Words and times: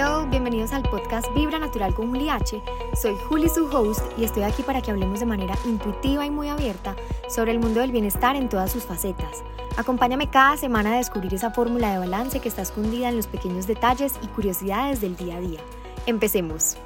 Hello, 0.00 0.28
bienvenidos 0.30 0.72
al 0.72 0.84
podcast 0.84 1.26
Vibra 1.34 1.58
Natural 1.58 1.92
con 1.92 2.10
Juli 2.10 2.28
H. 2.28 2.62
Soy 2.94 3.16
Juli, 3.28 3.48
su 3.48 3.66
host, 3.66 4.00
y 4.16 4.22
estoy 4.22 4.44
aquí 4.44 4.62
para 4.62 4.80
que 4.80 4.92
hablemos 4.92 5.18
de 5.18 5.26
manera 5.26 5.58
intuitiva 5.64 6.24
y 6.24 6.30
muy 6.30 6.48
abierta 6.48 6.94
sobre 7.28 7.50
el 7.50 7.58
mundo 7.58 7.80
del 7.80 7.90
bienestar 7.90 8.36
en 8.36 8.48
todas 8.48 8.70
sus 8.70 8.84
facetas. 8.84 9.42
Acompáñame 9.76 10.30
cada 10.30 10.56
semana 10.56 10.94
a 10.94 10.98
descubrir 10.98 11.34
esa 11.34 11.50
fórmula 11.50 11.90
de 11.90 11.98
balance 11.98 12.38
que 12.38 12.48
está 12.48 12.62
escondida 12.62 13.08
en 13.08 13.16
los 13.16 13.26
pequeños 13.26 13.66
detalles 13.66 14.14
y 14.22 14.28
curiosidades 14.28 15.00
del 15.00 15.16
día 15.16 15.34
a 15.34 15.40
día. 15.40 15.60
Empecemos. 16.06 16.76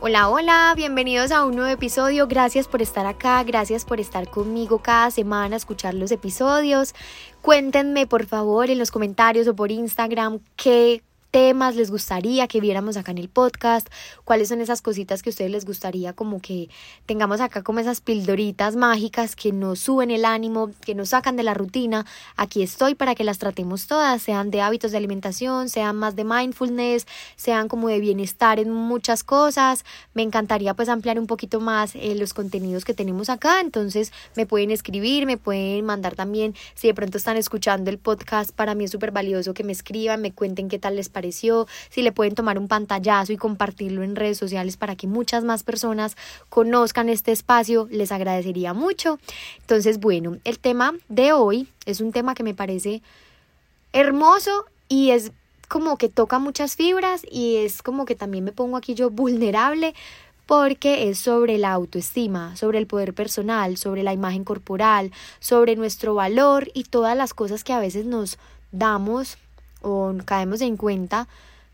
Hola, 0.00 0.28
hola, 0.28 0.72
bienvenidos 0.76 1.32
a 1.32 1.44
un 1.44 1.56
nuevo 1.56 1.72
episodio. 1.72 2.28
Gracias 2.28 2.68
por 2.68 2.80
estar 2.80 3.06
acá, 3.06 3.42
gracias 3.42 3.84
por 3.84 3.98
estar 3.98 4.30
conmigo 4.30 4.78
cada 4.78 5.10
semana, 5.10 5.56
escuchar 5.56 5.94
los 5.94 6.12
episodios. 6.12 6.94
Cuéntenme 7.42 8.06
por 8.06 8.24
favor 8.24 8.70
en 8.70 8.78
los 8.78 8.92
comentarios 8.92 9.48
o 9.48 9.56
por 9.56 9.72
Instagram 9.72 10.38
qué 10.54 11.02
temas 11.34 11.74
les 11.74 11.90
gustaría 11.90 12.46
que 12.46 12.60
viéramos 12.60 12.96
acá 12.96 13.10
en 13.10 13.18
el 13.18 13.28
podcast, 13.28 13.88
cuáles 14.22 14.50
son 14.50 14.60
esas 14.60 14.80
cositas 14.82 15.20
que 15.20 15.30
a 15.30 15.32
ustedes 15.32 15.50
les 15.50 15.64
gustaría 15.64 16.12
como 16.12 16.40
que 16.40 16.68
tengamos 17.06 17.40
acá 17.40 17.64
como 17.64 17.80
esas 17.80 18.00
pildoritas 18.00 18.76
mágicas 18.76 19.34
que 19.34 19.50
nos 19.50 19.80
suben 19.80 20.12
el 20.12 20.26
ánimo, 20.26 20.70
que 20.86 20.94
nos 20.94 21.08
sacan 21.08 21.34
de 21.34 21.42
la 21.42 21.52
rutina. 21.52 22.06
Aquí 22.36 22.62
estoy 22.62 22.94
para 22.94 23.16
que 23.16 23.24
las 23.24 23.38
tratemos 23.38 23.88
todas, 23.88 24.22
sean 24.22 24.52
de 24.52 24.60
hábitos 24.60 24.92
de 24.92 24.98
alimentación, 24.98 25.68
sean 25.70 25.96
más 25.96 26.14
de 26.14 26.22
mindfulness, 26.22 27.04
sean 27.34 27.66
como 27.66 27.88
de 27.88 27.98
bienestar 27.98 28.60
en 28.60 28.70
muchas 28.70 29.24
cosas. 29.24 29.84
Me 30.14 30.22
encantaría 30.22 30.74
pues 30.74 30.88
ampliar 30.88 31.18
un 31.18 31.26
poquito 31.26 31.58
más 31.58 31.96
eh, 31.96 32.14
los 32.14 32.32
contenidos 32.32 32.84
que 32.84 32.94
tenemos 32.94 33.28
acá, 33.28 33.60
entonces 33.60 34.12
me 34.36 34.46
pueden 34.46 34.70
escribir, 34.70 35.26
me 35.26 35.36
pueden 35.36 35.84
mandar 35.84 36.14
también, 36.14 36.54
si 36.76 36.86
de 36.86 36.94
pronto 36.94 37.18
están 37.18 37.36
escuchando 37.36 37.90
el 37.90 37.98
podcast, 37.98 38.52
para 38.52 38.76
mí 38.76 38.84
es 38.84 38.92
súper 38.92 39.10
valioso 39.10 39.52
que 39.52 39.64
me 39.64 39.72
escriban, 39.72 40.22
me 40.22 40.30
cuenten 40.30 40.68
qué 40.68 40.78
tal 40.78 40.94
les 40.94 41.08
parece 41.08 41.23
si 41.32 42.02
le 42.02 42.12
pueden 42.12 42.34
tomar 42.34 42.58
un 42.58 42.68
pantallazo 42.68 43.32
y 43.32 43.36
compartirlo 43.36 44.02
en 44.02 44.16
redes 44.16 44.38
sociales 44.38 44.76
para 44.76 44.96
que 44.96 45.06
muchas 45.06 45.44
más 45.44 45.62
personas 45.62 46.16
conozcan 46.48 47.08
este 47.08 47.32
espacio, 47.32 47.88
les 47.90 48.12
agradecería 48.12 48.74
mucho. 48.74 49.18
Entonces, 49.60 50.00
bueno, 50.00 50.38
el 50.44 50.58
tema 50.58 50.94
de 51.08 51.32
hoy 51.32 51.68
es 51.86 52.00
un 52.00 52.12
tema 52.12 52.34
que 52.34 52.42
me 52.42 52.54
parece 52.54 53.02
hermoso 53.92 54.66
y 54.88 55.10
es 55.10 55.32
como 55.68 55.96
que 55.96 56.08
toca 56.08 56.38
muchas 56.38 56.76
fibras 56.76 57.22
y 57.30 57.56
es 57.56 57.82
como 57.82 58.04
que 58.04 58.14
también 58.14 58.44
me 58.44 58.52
pongo 58.52 58.76
aquí 58.76 58.94
yo 58.94 59.10
vulnerable 59.10 59.94
porque 60.46 61.08
es 61.08 61.18
sobre 61.18 61.58
la 61.58 61.72
autoestima, 61.72 62.54
sobre 62.56 62.78
el 62.78 62.86
poder 62.86 63.14
personal, 63.14 63.76
sobre 63.76 64.02
la 64.02 64.12
imagen 64.12 64.44
corporal, 64.44 65.10
sobre 65.40 65.76
nuestro 65.76 66.14
valor 66.14 66.70
y 66.74 66.84
todas 66.84 67.16
las 67.16 67.32
cosas 67.32 67.64
que 67.64 67.72
a 67.72 67.80
veces 67.80 68.04
nos 68.04 68.38
damos 68.72 69.38
o 69.84 70.14
caemos 70.24 70.60
en 70.60 70.76
cuenta 70.76 71.28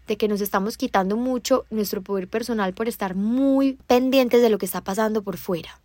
de 0.06 0.16
que 0.16 0.28
nos 0.28 0.40
estamos 0.40 0.76
quitando 0.76 1.16
mucho 1.16 1.64
nuestro 1.70 2.02
poder 2.02 2.28
personal 2.28 2.74
por 2.74 2.88
estar 2.88 3.14
muy 3.14 3.78
pendientes 3.86 4.42
de 4.42 4.50
lo 4.50 4.58
que 4.58 4.66
está 4.66 4.82
pasando 4.82 5.22
por 5.22 5.36
fuera. 5.36 5.78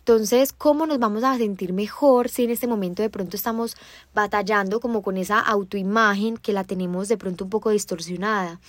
Entonces, 0.00 0.52
¿cómo 0.52 0.86
nos 0.86 0.98
vamos 0.98 1.24
a 1.24 1.36
sentir 1.36 1.72
mejor 1.72 2.28
si 2.28 2.44
en 2.44 2.50
este 2.50 2.66
momento 2.66 3.02
de 3.02 3.10
pronto 3.10 3.36
estamos 3.36 3.76
batallando 4.14 4.80
como 4.80 5.02
con 5.02 5.16
esa 5.16 5.38
autoimagen 5.38 6.36
que 6.36 6.52
la 6.52 6.64
tenemos 6.64 7.08
de 7.08 7.16
pronto 7.16 7.44
un 7.44 7.50
poco 7.50 7.70
distorsionada? 7.70 8.60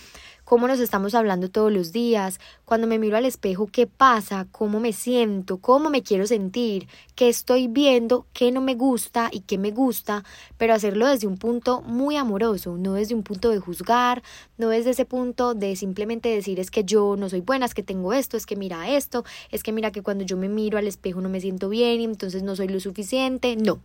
Cómo 0.51 0.67
nos 0.67 0.81
estamos 0.81 1.15
hablando 1.15 1.49
todos 1.49 1.71
los 1.71 1.93
días, 1.93 2.41
cuando 2.65 2.85
me 2.85 2.99
miro 2.99 3.15
al 3.15 3.23
espejo, 3.23 3.67
qué 3.67 3.87
pasa, 3.87 4.47
cómo 4.51 4.81
me 4.81 4.91
siento, 4.91 5.59
cómo 5.59 5.89
me 5.89 6.03
quiero 6.03 6.27
sentir, 6.27 6.89
qué 7.15 7.29
estoy 7.29 7.69
viendo, 7.69 8.25
qué 8.33 8.51
no 8.51 8.59
me 8.59 8.75
gusta 8.75 9.29
y 9.31 9.39
qué 9.39 9.57
me 9.57 9.71
gusta, 9.71 10.25
pero 10.57 10.73
hacerlo 10.73 11.07
desde 11.07 11.25
un 11.25 11.37
punto 11.37 11.81
muy 11.83 12.17
amoroso, 12.17 12.75
no 12.77 12.95
desde 12.95 13.15
un 13.15 13.23
punto 13.23 13.47
de 13.47 13.59
juzgar, 13.59 14.23
no 14.57 14.67
desde 14.67 14.89
ese 14.89 15.05
punto 15.05 15.53
de 15.53 15.77
simplemente 15.77 16.27
decir 16.27 16.59
es 16.59 16.69
que 16.69 16.83
yo 16.83 17.15
no 17.17 17.29
soy 17.29 17.39
buena, 17.39 17.65
es 17.65 17.73
que 17.73 17.81
tengo 17.81 18.11
esto, 18.11 18.35
es 18.35 18.45
que 18.45 18.57
mira 18.57 18.89
esto, 18.89 19.23
es 19.51 19.63
que 19.63 19.71
mira 19.71 19.93
que 19.93 20.01
cuando 20.01 20.25
yo 20.25 20.35
me 20.35 20.49
miro 20.49 20.77
al 20.77 20.85
espejo 20.85 21.21
no 21.21 21.29
me 21.29 21.39
siento 21.39 21.69
bien 21.69 22.01
y 22.01 22.03
entonces 22.03 22.43
no 22.43 22.57
soy 22.57 22.67
lo 22.67 22.81
suficiente, 22.81 23.55
no. 23.55 23.79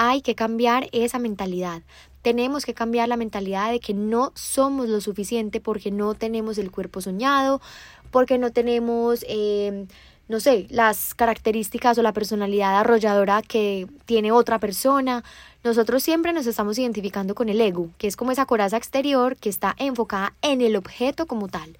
Hay 0.00 0.22
que 0.22 0.36
cambiar 0.36 0.88
esa 0.92 1.18
mentalidad. 1.18 1.82
Tenemos 2.22 2.64
que 2.64 2.72
cambiar 2.72 3.08
la 3.08 3.16
mentalidad 3.16 3.72
de 3.72 3.80
que 3.80 3.94
no 3.94 4.30
somos 4.36 4.88
lo 4.88 5.00
suficiente 5.00 5.60
porque 5.60 5.90
no 5.90 6.14
tenemos 6.14 6.56
el 6.58 6.70
cuerpo 6.70 7.00
soñado, 7.00 7.60
porque 8.12 8.38
no 8.38 8.52
tenemos, 8.52 9.24
eh, 9.28 9.88
no 10.28 10.38
sé, 10.38 10.68
las 10.70 11.16
características 11.16 11.98
o 11.98 12.02
la 12.02 12.12
personalidad 12.12 12.78
arrolladora 12.78 13.42
que 13.42 13.88
tiene 14.06 14.30
otra 14.30 14.60
persona. 14.60 15.24
Nosotros 15.64 16.04
siempre 16.04 16.32
nos 16.32 16.46
estamos 16.46 16.78
identificando 16.78 17.34
con 17.34 17.48
el 17.48 17.60
ego, 17.60 17.90
que 17.98 18.06
es 18.06 18.14
como 18.14 18.30
esa 18.30 18.46
coraza 18.46 18.76
exterior 18.76 19.36
que 19.36 19.48
está 19.48 19.74
enfocada 19.78 20.32
en 20.42 20.60
el 20.60 20.76
objeto 20.76 21.26
como 21.26 21.48
tal. 21.48 21.76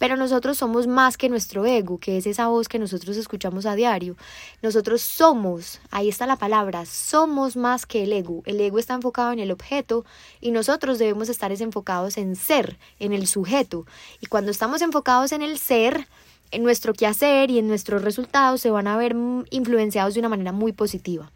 Pero 0.00 0.16
nosotros 0.16 0.56
somos 0.56 0.86
más 0.86 1.18
que 1.18 1.28
nuestro 1.28 1.66
ego, 1.66 1.98
que 1.98 2.16
es 2.16 2.26
esa 2.26 2.46
voz 2.48 2.68
que 2.68 2.78
nosotros 2.78 3.18
escuchamos 3.18 3.66
a 3.66 3.74
diario. 3.74 4.16
Nosotros 4.62 5.02
somos, 5.02 5.78
ahí 5.90 6.08
está 6.08 6.26
la 6.26 6.36
palabra, 6.36 6.86
somos 6.86 7.54
más 7.54 7.84
que 7.84 8.04
el 8.04 8.14
ego. 8.14 8.42
El 8.46 8.58
ego 8.62 8.78
está 8.78 8.94
enfocado 8.94 9.30
en 9.30 9.40
el 9.40 9.50
objeto 9.50 10.06
y 10.40 10.52
nosotros 10.52 10.98
debemos 10.98 11.28
estar 11.28 11.52
enfocados 11.52 12.16
en 12.16 12.34
ser, 12.34 12.78
en 12.98 13.12
el 13.12 13.26
sujeto. 13.26 13.84
Y 14.22 14.26
cuando 14.26 14.50
estamos 14.50 14.80
enfocados 14.80 15.32
en 15.32 15.42
el 15.42 15.58
ser, 15.58 16.06
en 16.50 16.62
nuestro 16.62 16.94
quehacer 16.94 17.50
y 17.50 17.58
en 17.58 17.68
nuestros 17.68 18.00
resultados 18.00 18.62
se 18.62 18.70
van 18.70 18.86
a 18.86 18.96
ver 18.96 19.14
influenciados 19.50 20.14
de 20.14 20.20
una 20.20 20.30
manera 20.30 20.52
muy 20.52 20.72
positiva. 20.72 21.30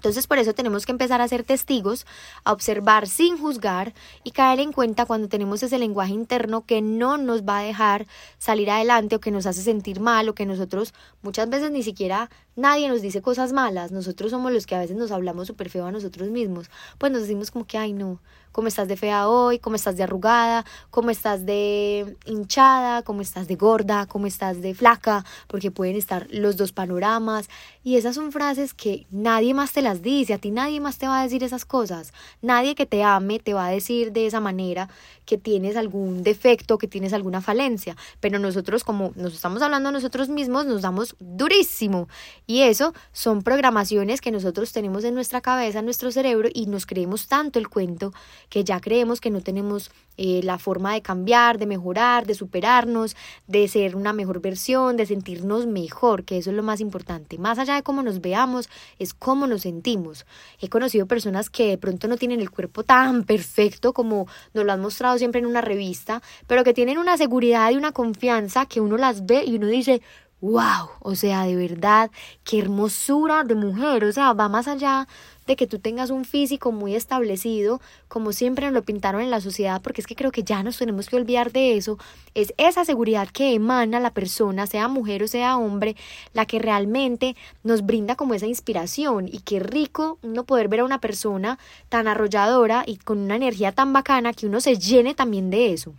Entonces 0.00 0.26
por 0.26 0.38
eso 0.38 0.54
tenemos 0.54 0.86
que 0.86 0.92
empezar 0.92 1.20
a 1.20 1.28
ser 1.28 1.44
testigos, 1.44 2.06
a 2.44 2.52
observar 2.52 3.06
sin 3.06 3.36
juzgar 3.36 3.92
y 4.24 4.30
caer 4.30 4.58
en 4.60 4.72
cuenta 4.72 5.04
cuando 5.04 5.28
tenemos 5.28 5.62
ese 5.62 5.78
lenguaje 5.78 6.14
interno 6.14 6.64
que 6.64 6.80
no 6.80 7.18
nos 7.18 7.42
va 7.42 7.58
a 7.58 7.62
dejar 7.62 8.06
salir 8.38 8.70
adelante 8.70 9.16
o 9.16 9.20
que 9.20 9.30
nos 9.30 9.44
hace 9.44 9.60
sentir 9.60 10.00
mal 10.00 10.26
o 10.30 10.34
que 10.34 10.46
nosotros 10.46 10.94
muchas 11.20 11.50
veces 11.50 11.70
ni 11.70 11.82
siquiera 11.82 12.30
nadie 12.56 12.88
nos 12.88 13.02
dice 13.02 13.20
cosas 13.20 13.52
malas, 13.52 13.92
nosotros 13.92 14.30
somos 14.30 14.52
los 14.52 14.66
que 14.66 14.74
a 14.74 14.80
veces 14.80 14.96
nos 14.96 15.10
hablamos 15.10 15.46
súper 15.46 15.68
feo 15.68 15.84
a 15.84 15.92
nosotros 15.92 16.30
mismos, 16.30 16.70
pues 16.96 17.12
nos 17.12 17.22
decimos 17.22 17.50
como 17.50 17.66
que, 17.66 17.78
ay 17.78 17.92
no, 17.92 18.20
cómo 18.52 18.68
estás 18.68 18.88
de 18.88 18.96
fea 18.96 19.28
hoy, 19.28 19.58
cómo 19.58 19.76
estás 19.76 19.96
de 19.96 20.02
arrugada, 20.02 20.64
cómo 20.90 21.10
estás 21.10 21.46
de 21.46 22.16
hinchada, 22.26 23.02
cómo 23.02 23.22
estás 23.22 23.48
de 23.48 23.56
gorda, 23.56 24.06
cómo 24.06 24.26
estás 24.26 24.60
de 24.60 24.74
flaca, 24.74 25.24
porque 25.46 25.70
pueden 25.70 25.96
estar 25.96 26.26
los 26.30 26.56
dos 26.56 26.72
panoramas. 26.72 27.48
Y 27.82 27.96
esas 27.96 28.14
son 28.14 28.32
frases 28.32 28.74
que 28.74 29.06
nadie 29.10 29.54
más 29.54 29.72
te 29.72 29.82
las 29.82 29.89
dice, 29.94 30.34
a 30.34 30.38
ti 30.38 30.50
nadie 30.50 30.80
más 30.80 30.98
te 30.98 31.06
va 31.06 31.20
a 31.20 31.22
decir 31.22 31.44
esas 31.44 31.64
cosas. 31.64 32.12
Nadie 32.42 32.74
que 32.74 32.86
te 32.86 33.02
ame 33.02 33.38
te 33.38 33.54
va 33.54 33.66
a 33.66 33.70
decir 33.70 34.12
de 34.12 34.26
esa 34.26 34.40
manera 34.40 34.88
que 35.26 35.38
tienes 35.38 35.76
algún 35.76 36.22
defecto, 36.22 36.78
que 36.78 36.88
tienes 36.88 37.12
alguna 37.12 37.40
falencia. 37.40 37.96
Pero 38.20 38.38
nosotros, 38.38 38.82
como 38.84 39.12
nos 39.14 39.34
estamos 39.34 39.62
hablando 39.62 39.92
nosotros 39.92 40.28
mismos, 40.28 40.66
nos 40.66 40.82
damos 40.82 41.14
durísimo. 41.20 42.08
Y 42.46 42.62
eso 42.62 42.94
son 43.12 43.42
programaciones 43.42 44.20
que 44.20 44.30
nosotros 44.30 44.72
tenemos 44.72 45.04
en 45.04 45.14
nuestra 45.14 45.40
cabeza, 45.40 45.80
en 45.80 45.84
nuestro 45.84 46.10
cerebro, 46.10 46.48
y 46.52 46.66
nos 46.66 46.86
creemos 46.86 47.28
tanto 47.28 47.58
el 47.58 47.68
cuento 47.68 48.12
que 48.48 48.64
ya 48.64 48.80
creemos 48.80 49.20
que 49.20 49.30
no 49.30 49.40
tenemos 49.40 49.90
eh, 50.22 50.42
la 50.44 50.58
forma 50.58 50.92
de 50.92 51.00
cambiar, 51.00 51.56
de 51.56 51.64
mejorar, 51.64 52.26
de 52.26 52.34
superarnos, 52.34 53.16
de 53.46 53.66
ser 53.68 53.96
una 53.96 54.12
mejor 54.12 54.42
versión, 54.42 54.98
de 54.98 55.06
sentirnos 55.06 55.66
mejor, 55.66 56.24
que 56.24 56.36
eso 56.36 56.50
es 56.50 56.56
lo 56.56 56.62
más 56.62 56.82
importante. 56.82 57.38
Más 57.38 57.58
allá 57.58 57.74
de 57.74 57.82
cómo 57.82 58.02
nos 58.02 58.20
veamos, 58.20 58.68
es 58.98 59.14
cómo 59.14 59.46
nos 59.46 59.62
sentimos. 59.62 60.26
He 60.60 60.68
conocido 60.68 61.06
personas 61.06 61.48
que 61.48 61.68
de 61.68 61.78
pronto 61.78 62.06
no 62.06 62.18
tienen 62.18 62.42
el 62.42 62.50
cuerpo 62.50 62.84
tan 62.84 63.24
perfecto 63.24 63.94
como 63.94 64.26
nos 64.52 64.66
lo 64.66 64.72
han 64.72 64.82
mostrado 64.82 65.16
siempre 65.16 65.40
en 65.40 65.46
una 65.46 65.62
revista, 65.62 66.20
pero 66.46 66.64
que 66.64 66.74
tienen 66.74 66.98
una 66.98 67.16
seguridad 67.16 67.70
y 67.70 67.78
una 67.78 67.92
confianza 67.92 68.66
que 68.66 68.82
uno 68.82 68.98
las 68.98 69.24
ve 69.24 69.44
y 69.46 69.56
uno 69.56 69.68
dice, 69.68 70.02
wow, 70.40 70.88
o 71.00 71.14
sea, 71.14 71.44
de 71.44 71.56
verdad, 71.56 72.10
qué 72.44 72.58
hermosura 72.58 73.44
de 73.44 73.54
mujer, 73.54 74.04
o 74.04 74.12
sea, 74.12 74.32
va 74.32 74.48
más 74.48 74.68
allá 74.68 75.06
de 75.46 75.56
que 75.56 75.66
tú 75.66 75.78
tengas 75.80 76.10
un 76.10 76.24
físico 76.24 76.70
muy 76.70 76.94
establecido, 76.94 77.80
como 78.08 78.32
siempre 78.32 78.66
nos 78.66 78.74
lo 78.74 78.82
pintaron 78.82 79.20
en 79.20 79.30
la 79.30 79.40
sociedad, 79.40 79.82
porque 79.82 80.00
es 80.00 80.06
que 80.06 80.14
creo 80.14 80.30
que 80.30 80.44
ya 80.44 80.62
nos 80.62 80.78
tenemos 80.78 81.08
que 81.08 81.16
olvidar 81.16 81.50
de 81.52 81.76
eso, 81.76 81.98
es 82.34 82.54
esa 82.56 82.84
seguridad 82.84 83.28
que 83.28 83.54
emana 83.54 84.00
la 84.00 84.14
persona, 84.14 84.66
sea 84.66 84.88
mujer 84.88 85.22
o 85.22 85.28
sea 85.28 85.56
hombre, 85.56 85.96
la 86.32 86.46
que 86.46 86.58
realmente 86.58 87.36
nos 87.64 87.84
brinda 87.84 88.16
como 88.16 88.34
esa 88.34 88.46
inspiración. 88.46 89.28
Y 89.28 89.40
qué 89.40 89.60
rico 89.60 90.18
uno 90.22 90.44
poder 90.44 90.68
ver 90.68 90.80
a 90.80 90.84
una 90.84 91.00
persona 91.00 91.58
tan 91.88 92.08
arrolladora 92.08 92.84
y 92.86 92.96
con 92.96 93.18
una 93.18 93.36
energía 93.36 93.72
tan 93.72 93.92
bacana 93.92 94.32
que 94.32 94.46
uno 94.46 94.60
se 94.60 94.76
llene 94.76 95.14
también 95.14 95.50
de 95.50 95.72
eso. 95.72 95.94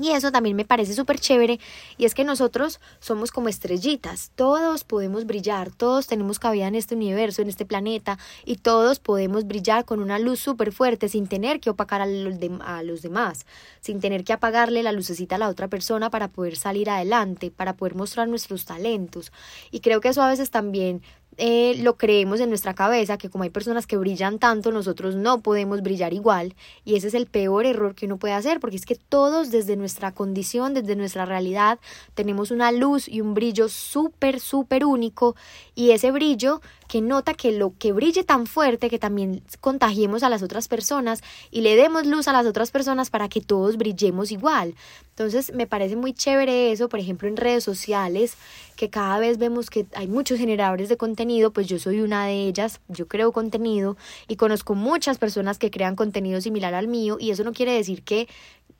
Y 0.00 0.12
eso 0.12 0.32
también 0.32 0.56
me 0.56 0.64
parece 0.64 0.94
súper 0.94 1.20
chévere 1.20 1.60
y 1.98 2.06
es 2.06 2.14
que 2.14 2.24
nosotros 2.24 2.80
somos 3.00 3.30
como 3.30 3.48
estrellitas, 3.48 4.32
todos 4.34 4.82
podemos 4.82 5.26
brillar, 5.26 5.70
todos 5.70 6.06
tenemos 6.06 6.38
cabida 6.38 6.68
en 6.68 6.74
este 6.74 6.94
universo, 6.94 7.42
en 7.42 7.48
este 7.50 7.66
planeta 7.66 8.18
y 8.46 8.56
todos 8.56 8.98
podemos 8.98 9.46
brillar 9.46 9.84
con 9.84 10.00
una 10.00 10.18
luz 10.18 10.40
súper 10.40 10.72
fuerte 10.72 11.10
sin 11.10 11.26
tener 11.26 11.60
que 11.60 11.68
opacar 11.68 12.00
a 12.00 12.06
los, 12.06 12.34
a 12.62 12.82
los 12.82 13.02
demás, 13.02 13.44
sin 13.80 14.00
tener 14.00 14.24
que 14.24 14.32
apagarle 14.32 14.82
la 14.82 14.92
lucecita 14.92 15.36
a 15.36 15.38
la 15.38 15.48
otra 15.48 15.68
persona 15.68 16.08
para 16.08 16.28
poder 16.28 16.56
salir 16.56 16.88
adelante, 16.88 17.50
para 17.50 17.74
poder 17.74 17.94
mostrar 17.94 18.26
nuestros 18.26 18.64
talentos. 18.64 19.32
Y 19.70 19.80
creo 19.80 20.00
que 20.00 20.08
eso 20.08 20.22
a 20.22 20.30
veces 20.30 20.50
también 20.50 21.02
eh, 21.36 21.76
lo 21.78 21.96
creemos 21.96 22.40
en 22.40 22.48
nuestra 22.48 22.74
cabeza, 22.74 23.16
que 23.16 23.30
como 23.30 23.44
hay 23.44 23.50
personas 23.50 23.86
que 23.86 23.96
brillan 23.96 24.38
tanto, 24.38 24.72
nosotros 24.72 25.14
no 25.14 25.40
podemos 25.40 25.82
brillar 25.82 26.12
igual. 26.12 26.54
Y 26.84 26.96
ese 26.96 27.08
es 27.08 27.14
el 27.14 27.26
peor 27.26 27.66
error 27.66 27.94
que 27.94 28.06
uno 28.06 28.18
puede 28.18 28.34
hacer, 28.34 28.60
porque 28.60 28.76
es 28.76 28.84
que 28.84 28.96
todos 28.96 29.50
desde 29.50 29.76
nuestra 29.76 30.12
condición, 30.12 30.74
desde 30.74 30.96
nuestra 30.96 31.24
realidad, 31.24 31.78
tenemos 32.14 32.50
una 32.50 32.72
luz 32.72 33.08
y 33.08 33.20
un 33.20 33.34
brillo 33.34 33.68
súper, 33.68 34.40
súper 34.40 34.84
único. 34.84 35.36
Y 35.74 35.92
ese 35.92 36.10
brillo 36.10 36.60
que 36.90 37.00
nota 37.00 37.34
que 37.34 37.52
lo 37.52 37.72
que 37.78 37.92
brille 37.92 38.24
tan 38.24 38.48
fuerte, 38.48 38.90
que 38.90 38.98
también 38.98 39.44
contagiemos 39.60 40.24
a 40.24 40.28
las 40.28 40.42
otras 40.42 40.66
personas 40.66 41.22
y 41.52 41.60
le 41.60 41.76
demos 41.76 42.04
luz 42.04 42.26
a 42.26 42.32
las 42.32 42.46
otras 42.46 42.72
personas 42.72 43.10
para 43.10 43.28
que 43.28 43.40
todos 43.40 43.76
brillemos 43.76 44.32
igual. 44.32 44.74
Entonces 45.10 45.54
me 45.54 45.68
parece 45.68 45.94
muy 45.94 46.12
chévere 46.12 46.72
eso, 46.72 46.88
por 46.88 46.98
ejemplo 46.98 47.28
en 47.28 47.36
redes 47.36 47.62
sociales, 47.62 48.36
que 48.74 48.90
cada 48.90 49.20
vez 49.20 49.38
vemos 49.38 49.70
que 49.70 49.86
hay 49.94 50.08
muchos 50.08 50.38
generadores 50.38 50.88
de 50.88 50.96
contenido, 50.96 51.52
pues 51.52 51.68
yo 51.68 51.78
soy 51.78 52.00
una 52.00 52.26
de 52.26 52.48
ellas, 52.48 52.80
yo 52.88 53.06
creo 53.06 53.30
contenido 53.30 53.96
y 54.26 54.34
conozco 54.34 54.74
muchas 54.74 55.18
personas 55.18 55.58
que 55.58 55.70
crean 55.70 55.94
contenido 55.94 56.40
similar 56.40 56.74
al 56.74 56.88
mío 56.88 57.18
y 57.20 57.30
eso 57.30 57.44
no 57.44 57.52
quiere 57.52 57.72
decir 57.72 58.02
que 58.02 58.26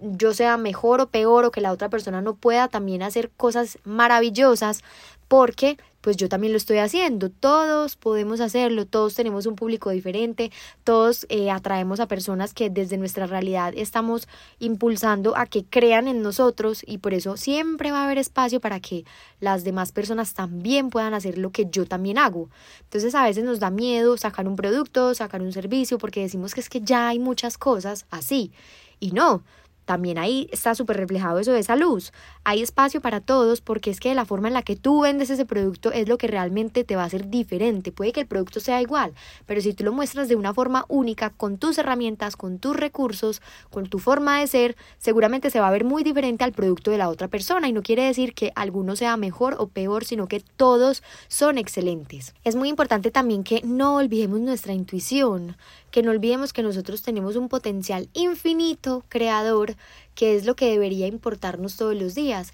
yo 0.00 0.34
sea 0.34 0.56
mejor 0.56 1.00
o 1.00 1.10
peor 1.10 1.44
o 1.44 1.52
que 1.52 1.60
la 1.60 1.70
otra 1.70 1.88
persona 1.88 2.22
no 2.22 2.34
pueda 2.34 2.66
también 2.66 3.04
hacer 3.04 3.30
cosas 3.36 3.78
maravillosas 3.84 4.82
porque 5.28 5.78
pues 6.00 6.16
yo 6.16 6.28
también 6.28 6.52
lo 6.52 6.56
estoy 6.56 6.78
haciendo. 6.78 7.30
Todos 7.30 7.96
podemos 7.96 8.40
hacerlo, 8.40 8.86
todos 8.86 9.14
tenemos 9.14 9.46
un 9.46 9.56
público 9.56 9.90
diferente, 9.90 10.50
todos 10.84 11.26
eh, 11.28 11.50
atraemos 11.50 12.00
a 12.00 12.06
personas 12.06 12.54
que 12.54 12.70
desde 12.70 12.96
nuestra 12.96 13.26
realidad 13.26 13.72
estamos 13.76 14.28
impulsando 14.58 15.36
a 15.36 15.46
que 15.46 15.64
crean 15.64 16.08
en 16.08 16.22
nosotros 16.22 16.82
y 16.86 16.98
por 16.98 17.14
eso 17.14 17.36
siempre 17.36 17.92
va 17.92 18.02
a 18.02 18.04
haber 18.04 18.18
espacio 18.18 18.60
para 18.60 18.80
que 18.80 19.04
las 19.40 19.64
demás 19.64 19.92
personas 19.92 20.34
también 20.34 20.90
puedan 20.90 21.14
hacer 21.14 21.38
lo 21.38 21.50
que 21.50 21.66
yo 21.70 21.86
también 21.86 22.18
hago. 22.18 22.48
Entonces 22.82 23.14
a 23.14 23.24
veces 23.24 23.44
nos 23.44 23.60
da 23.60 23.70
miedo 23.70 24.16
sacar 24.16 24.48
un 24.48 24.56
producto, 24.56 25.14
sacar 25.14 25.42
un 25.42 25.52
servicio, 25.52 25.98
porque 25.98 26.20
decimos 26.20 26.54
que 26.54 26.60
es 26.60 26.68
que 26.68 26.80
ya 26.80 27.08
hay 27.08 27.18
muchas 27.18 27.58
cosas 27.58 28.06
así. 28.10 28.52
Y 28.98 29.12
no, 29.12 29.42
también 29.90 30.18
ahí 30.18 30.48
está 30.52 30.76
súper 30.76 30.98
reflejado 30.98 31.40
eso 31.40 31.50
de 31.50 31.58
esa 31.58 31.74
luz. 31.74 32.12
Hay 32.44 32.62
espacio 32.62 33.00
para 33.00 33.20
todos 33.20 33.60
porque 33.60 33.90
es 33.90 33.98
que 33.98 34.14
la 34.14 34.24
forma 34.24 34.46
en 34.46 34.54
la 34.54 34.62
que 34.62 34.76
tú 34.76 35.00
vendes 35.00 35.30
ese 35.30 35.44
producto 35.44 35.90
es 35.90 36.08
lo 36.08 36.16
que 36.16 36.28
realmente 36.28 36.84
te 36.84 36.94
va 36.94 37.02
a 37.02 37.06
hacer 37.06 37.28
diferente. 37.28 37.90
Puede 37.90 38.12
que 38.12 38.20
el 38.20 38.28
producto 38.28 38.60
sea 38.60 38.80
igual, 38.80 39.14
pero 39.46 39.60
si 39.60 39.74
tú 39.74 39.82
lo 39.82 39.92
muestras 39.92 40.28
de 40.28 40.36
una 40.36 40.54
forma 40.54 40.84
única, 40.86 41.30
con 41.30 41.58
tus 41.58 41.76
herramientas, 41.76 42.36
con 42.36 42.60
tus 42.60 42.76
recursos, 42.76 43.42
con 43.68 43.88
tu 43.88 43.98
forma 43.98 44.38
de 44.38 44.46
ser, 44.46 44.76
seguramente 44.98 45.50
se 45.50 45.58
va 45.58 45.66
a 45.66 45.72
ver 45.72 45.82
muy 45.82 46.04
diferente 46.04 46.44
al 46.44 46.52
producto 46.52 46.92
de 46.92 46.98
la 46.98 47.08
otra 47.08 47.26
persona 47.26 47.66
y 47.66 47.72
no 47.72 47.82
quiere 47.82 48.04
decir 48.04 48.32
que 48.32 48.52
alguno 48.54 48.94
sea 48.94 49.16
mejor 49.16 49.56
o 49.58 49.66
peor, 49.66 50.04
sino 50.04 50.28
que 50.28 50.38
todos 50.38 51.02
son 51.26 51.58
excelentes. 51.58 52.32
Es 52.44 52.54
muy 52.54 52.68
importante 52.68 53.10
también 53.10 53.42
que 53.42 53.60
no 53.64 53.96
olvidemos 53.96 54.38
nuestra 54.38 54.72
intuición 54.72 55.56
que 55.90 56.02
no 56.02 56.10
olvidemos 56.10 56.52
que 56.52 56.62
nosotros 56.62 57.02
tenemos 57.02 57.36
un 57.36 57.48
potencial 57.48 58.08
infinito 58.12 59.04
creador, 59.08 59.76
que 60.14 60.36
es 60.36 60.44
lo 60.44 60.56
que 60.56 60.70
debería 60.70 61.06
importarnos 61.06 61.76
todos 61.76 61.94
los 61.94 62.14
días. 62.14 62.52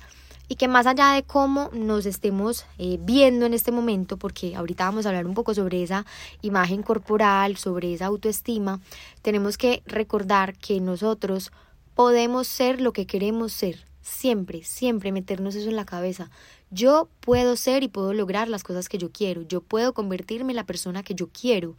Y 0.49 0.55
que 0.55 0.69
más 0.69 0.87
allá 0.87 1.13
de 1.13 1.25
cómo 1.25 1.71
nos 1.73 2.07
estemos 2.07 2.67
eh, 2.79 2.99
viendo 3.01 3.47
en 3.47 3.55
este 3.55 3.73
momento, 3.73 4.17
porque 4.17 4.55
ahorita 4.55 4.85
vamos 4.85 5.05
a 5.05 5.09
hablar 5.09 5.27
un 5.27 5.35
poco 5.35 5.55
sobre 5.55 5.83
esa 5.83 6.07
imagen 6.41 6.85
corporal, 6.85 7.57
sobre 7.57 7.93
esa 7.93 8.07
autoestima, 8.07 8.81
tenemos 9.23 9.59
que 9.59 9.83
recordar 9.87 10.57
que 10.57 10.81
nosotros 10.81 11.51
podemos 11.97 12.47
ser 12.47 12.81
lo 12.81 12.93
que 12.93 13.07
queremos 13.07 13.53
ser. 13.53 13.87
Siempre, 14.03 14.63
siempre 14.63 15.11
meternos 15.11 15.57
eso 15.57 15.69
en 15.69 15.75
la 15.75 15.85
cabeza. 15.85 16.31
Yo 16.71 17.09
puedo 17.19 17.57
ser 17.57 17.83
y 17.83 17.89
puedo 17.89 18.13
lograr 18.13 18.49
las 18.49 18.63
cosas 18.63 18.89
que 18.89 18.99
yo 18.99 19.11
quiero. 19.11 19.43
Yo 19.43 19.63
puedo 19.63 19.95
convertirme 19.95 20.53
en 20.53 20.57
la 20.57 20.67
persona 20.67 21.03
que 21.03 21.15
yo 21.17 21.29
quiero. 21.29 21.77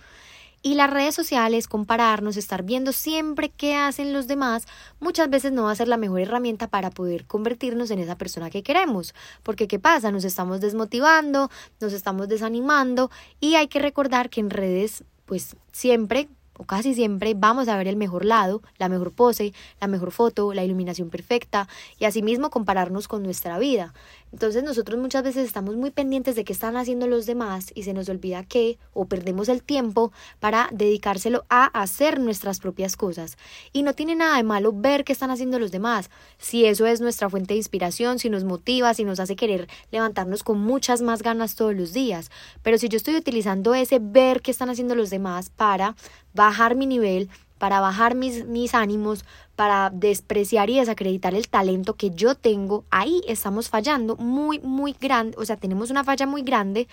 Y 0.63 0.74
las 0.74 0.89
redes 0.89 1.15
sociales, 1.15 1.68
compararnos, 1.68 2.36
estar 2.36 2.63
viendo 2.63 2.92
siempre 2.92 3.50
qué 3.50 3.75
hacen 3.75 4.12
los 4.12 4.27
demás, 4.27 4.65
muchas 5.00 5.30
veces 5.30 5.51
no 5.51 5.63
va 5.63 5.71
a 5.71 5.75
ser 5.75 5.88
la 5.88 5.98
mejor 5.98 6.19
herramienta 6.21 6.68
para 6.68 6.89
poder 6.89 7.25
convertirnos 7.25 7.92
en 7.92 8.00
esa 8.00 8.18
persona 8.18 8.50
que 8.50 8.63
queremos. 8.63 9.13
Porque 9.44 9.68
¿qué 9.68 9.80
pasa? 9.80 10.12
Nos 10.12 10.24
estamos 10.24 10.59
desmotivando, 10.59 11.50
nos 11.80 11.94
estamos 11.94 12.27
desanimando 12.27 13.12
y 13.39 13.56
hay 13.56 13.68
que 13.68 13.80
recordar 13.80 14.30
que 14.30 14.39
en 14.39 14.50
redes 14.50 15.04
pues 15.25 15.56
siempre 15.71 16.30
o 16.57 16.63
casi 16.63 16.94
siempre 16.95 17.33
vamos 17.36 17.68
a 17.68 17.77
ver 17.77 17.88
el 17.88 17.95
mejor 17.95 18.25
lado, 18.25 18.62
la 18.77 18.89
mejor 18.89 19.12
pose, 19.12 19.53
la 19.80 19.88
mejor 19.88 20.12
foto, 20.12 20.53
la 20.53 20.63
iluminación 20.63 21.10
perfecta 21.10 21.68
y 22.00 22.06
asimismo 22.06 22.50
compararnos 22.50 23.07
con 23.07 23.24
nuestra 23.24 23.60
vida. 23.60 23.94
Entonces 24.31 24.63
nosotros 24.63 25.00
muchas 25.00 25.24
veces 25.24 25.45
estamos 25.45 25.75
muy 25.75 25.91
pendientes 25.91 26.35
de 26.35 26.44
qué 26.44 26.53
están 26.53 26.75
haciendo 26.75 27.07
los 27.07 27.25
demás 27.25 27.71
y 27.74 27.83
se 27.83 27.94
nos 27.94 28.09
olvida 28.09 28.44
que 28.44 28.77
o 28.94 29.06
perdemos 29.06 29.50
el 29.50 29.63
tiempo 29.63 30.12
para 30.39 30.69
dedicárselo 30.71 31.45
a 31.50 31.65
hacer 31.65 32.19
nuestras 32.19 32.59
propias 32.59 32.95
cosas. 32.95 33.38
Y 33.71 33.83
no 33.83 33.94
tiene 33.94 34.15
nada 34.15 34.38
de 34.38 34.44
malo 34.44 34.74
ver 34.74 35.03
qué 35.03 35.13
están 35.13 35.31
haciendo 35.31 35.59
los 35.59 35.71
demás, 35.71 36.09
si 36.38 36.65
eso 36.65 36.85
es 36.85 37.01
nuestra 37.01 37.29
fuente 37.29 37.53
de 37.53 37.59
inspiración, 37.59 38.19
si 38.19 38.29
nos 38.29 38.44
motiva, 38.44 38.94
si 38.94 39.03
nos 39.03 39.19
hace 39.19 39.35
querer 39.35 39.68
levantarnos 39.91 40.44
con 40.44 40.59
muchas 40.59 41.01
más 41.01 41.24
ganas 41.24 41.56
todos 41.56 41.75
los 41.75 41.94
días. 41.94 42.29
Pero 42.63 42.77
si 42.77 42.89
yo 42.89 42.97
estoy 42.97 43.15
utilizando 43.15 43.75
ese 43.75 44.00
ver 44.00 44.41
qué 44.41 44.51
están 44.51 44.69
haciendo 44.69 44.95
los 44.95 45.09
demás 45.09 45.50
para 45.50 45.95
bajar 46.33 46.75
mi 46.75 46.85
nivel, 46.85 47.29
para 47.57 47.80
bajar 47.80 48.15
mis, 48.15 48.45
mis 48.45 48.74
ánimos, 48.74 49.25
para 49.56 49.89
despreciar 49.89 50.69
y 50.69 50.80
desacreditar 50.80 51.33
el 51.33 51.48
talento 51.48 51.95
que 51.95 52.12
yo 52.12 52.36
tengo, 52.36 52.86
ahí 52.89 53.21
estamos 53.27 53.69
fallando 53.69 54.15
muy, 54.15 54.59
muy 54.59 54.95
grande, 55.00 55.36
o 55.39 55.45
sea, 55.45 55.57
tenemos 55.57 55.89
una 55.89 56.04
falla 56.04 56.27
muy 56.27 56.44
grande 56.44 56.88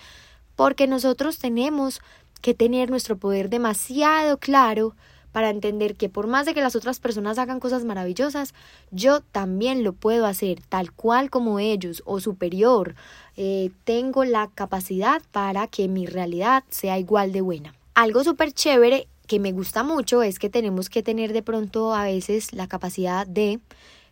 porque 0.55 0.87
nosotros 0.87 1.37
tenemos 1.37 2.01
que 2.41 2.53
tener 2.53 2.89
nuestro 2.89 3.17
poder 3.17 3.49
demasiado 3.49 4.37
claro 4.37 4.95
para 5.35 5.49
entender 5.49 5.95
que 5.95 6.07
por 6.07 6.27
más 6.27 6.45
de 6.45 6.53
que 6.53 6.61
las 6.61 6.77
otras 6.77 7.01
personas 7.01 7.37
hagan 7.37 7.59
cosas 7.59 7.83
maravillosas, 7.83 8.53
yo 8.91 9.19
también 9.19 9.83
lo 9.83 9.91
puedo 9.91 10.25
hacer 10.25 10.61
tal 10.69 10.93
cual 10.93 11.29
como 11.29 11.59
ellos 11.59 12.03
o 12.05 12.21
superior. 12.21 12.95
Eh, 13.35 13.71
tengo 13.83 14.23
la 14.23 14.49
capacidad 14.55 15.21
para 15.33 15.67
que 15.67 15.89
mi 15.89 16.05
realidad 16.05 16.63
sea 16.69 16.97
igual 16.99 17.33
de 17.33 17.41
buena. 17.41 17.75
Algo 17.95 18.23
súper 18.23 18.53
chévere 18.53 19.09
que 19.27 19.39
me 19.39 19.51
gusta 19.51 19.83
mucho 19.83 20.23
es 20.23 20.39
que 20.39 20.49
tenemos 20.49 20.89
que 20.89 21.03
tener 21.03 21.33
de 21.33 21.43
pronto 21.43 21.93
a 21.93 22.03
veces 22.03 22.53
la 22.53 22.67
capacidad 22.67 23.25
de 23.25 23.59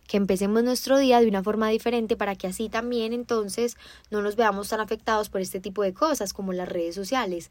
que 0.06 0.16
empecemos 0.16 0.62
nuestro 0.62 0.98
día 0.98 1.20
de 1.20 1.28
una 1.28 1.42
forma 1.42 1.68
diferente 1.68 2.16
para 2.16 2.34
que 2.36 2.46
así 2.46 2.68
también 2.68 3.12
entonces 3.12 3.76
no 4.10 4.22
nos 4.22 4.36
veamos 4.36 4.68
tan 4.68 4.80
afectados 4.80 5.30
por 5.30 5.40
este 5.40 5.60
tipo 5.60 5.82
de 5.82 5.94
cosas 5.94 6.32
como 6.32 6.52
las 6.52 6.68
redes 6.68 6.94
sociales. 6.94 7.50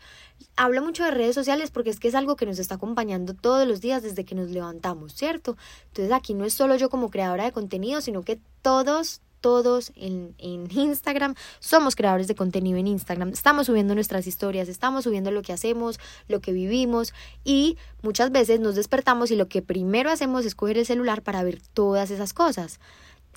Hablo 0.56 0.84
mucho 0.84 1.04
de 1.04 1.12
redes 1.12 1.36
sociales 1.36 1.72
porque 1.72 1.90
es 1.90 2.00
que 2.00 2.08
es 2.08 2.16
algo 2.16 2.36
que 2.36 2.46
nos 2.46 2.60
está 2.60 2.76
acompañando 2.76 3.34
todos 3.34 3.68
los 3.68 3.82
días 3.82 4.04
desde 4.04 4.24
que 4.24 4.36
nos 4.36 4.50
levantamos, 4.52 5.14
¿cierto? 5.14 5.58
Entonces 5.88 6.12
aquí 6.14 6.34
no 6.34 6.46
es 6.46 6.54
solo 6.54 6.76
yo 6.76 6.90
como 6.90 7.10
creadora 7.10 7.46
de 7.46 7.52
contenido, 7.52 8.02
sino 8.02 8.22
que 8.22 8.40
todos, 8.62 9.22
todos 9.44 9.92
en, 9.96 10.34
en, 10.40 10.72
Instagram. 10.76 11.36
Somos 11.60 11.96
creadores 11.96 12.28
de 12.28 12.34
contenido 12.34 12.80
en 12.80 12.88
Instagram. 12.88 13.30
Estamos 13.30 13.68
subiendo 13.68 13.94
nuestras 13.94 14.26
historias, 14.26 14.70
estamos 14.70 15.04
subiendo 15.04 15.30
lo 15.30 15.44
que 15.44 15.54
hacemos, 15.54 16.00
lo 16.30 16.40
que 16.40 16.54
vivimos 16.54 17.14
y 17.44 17.78
muchas 18.02 18.32
veces 18.32 18.62
nos 18.62 18.76
despertamos 18.76 19.30
y 19.32 19.36
lo 19.36 19.48
que 19.48 19.62
primero 19.62 20.10
hacemos 20.10 20.46
es 20.46 20.56
coger 20.56 20.78
el 20.78 20.86
celular 20.86 21.22
para 21.22 21.44
ver 21.44 21.60
todas 21.74 22.10
esas 22.10 22.34
cosas. 22.34 22.80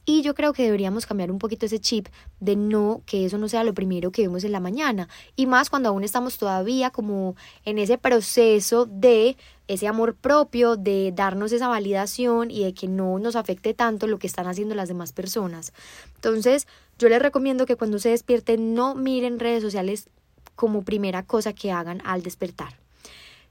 Y 0.09 0.23
yo 0.23 0.37
creo 0.37 0.53
que 0.53 0.63
deberíamos 0.63 1.05
cambiar 1.05 1.33
un 1.33 1.41
poquito 1.41 1.67
ese 1.67 1.81
chip 1.81 2.07
de 2.39 2.55
no, 2.55 3.03
que 3.07 3.27
eso 3.27 3.39
no 3.39 3.49
sea 3.49 3.65
lo 3.65 3.75
primero 3.75 4.13
que 4.13 4.23
vemos 4.23 4.45
en 4.45 4.53
la 4.53 4.61
mañana. 4.61 5.09
Y 5.35 5.47
más 5.47 5.69
cuando 5.69 5.89
aún 5.89 6.05
estamos 6.05 6.39
todavía 6.39 6.91
como 6.91 7.35
en 7.65 7.79
ese 7.79 7.99
proceso 7.99 8.87
de 8.87 9.37
ese 9.67 9.89
amor 9.89 10.15
propio, 10.15 10.77
de 10.77 11.13
darnos 11.13 11.51
esa 11.51 11.67
validación 11.67 12.53
y 12.53 12.63
de 12.63 12.73
que 12.73 12.87
no 12.87 13.19
nos 13.19 13.35
afecte 13.35 13.75
tanto 13.75 14.07
lo 14.07 14.21
que 14.21 14.29
están 14.29 14.47
haciendo 14.47 14.77
las 14.77 14.87
demás 14.87 15.13
personas. 15.13 15.73
Entonces, 16.15 16.69
yo 17.01 17.09
les 17.09 17.21
recomiendo 17.21 17.67
que 17.67 17.75
cuando 17.75 17.99
se 17.99 18.11
despierten 18.11 18.75
no 18.75 18.95
miren 18.95 19.41
redes 19.41 19.63
sociales 19.65 20.09
como 20.55 20.83
primera 20.83 21.25
cosa 21.25 21.53
que 21.53 21.73
hagan 21.73 22.01
al 22.05 22.23
despertar 22.23 22.86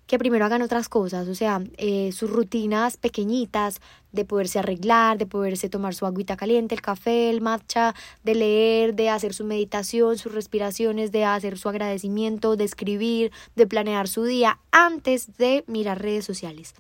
que 0.08 0.20
primero 0.20 0.46
hagan 0.46 0.62
otras 0.62 0.88
cosas, 0.88 1.28
o 1.28 1.36
sea, 1.36 1.62
eh, 1.78 2.12
sus 2.12 2.30
rutinas 2.30 2.98
pequeñitas 2.98 3.82
de 4.12 4.24
poderse 4.24 4.60
arreglar, 4.60 5.18
de 5.18 5.26
poderse 5.26 5.68
tomar 5.68 5.96
su 5.96 6.06
agüita 6.06 6.38
caliente, 6.38 6.76
el 6.76 6.82
café, 6.82 7.30
el 7.30 7.42
matcha, 7.42 7.96
de 8.24 8.36
leer, 8.36 8.96
de 8.96 9.10
hacer 9.10 9.34
su 9.34 9.46
meditación, 9.46 10.18
sus 10.18 10.34
respiraciones, 10.34 11.12
de 11.12 11.26
hacer 11.26 11.58
su 11.58 11.70
agradecimiento, 11.70 12.56
de 12.56 12.66
escribir, 12.66 13.32
de 13.56 13.68
planear 13.68 14.08
su 14.08 14.24
día 14.24 14.60
antes 14.72 15.38
de 15.38 15.64
mirar 15.68 16.02
redes 16.02 16.26
sociales. 16.26 16.76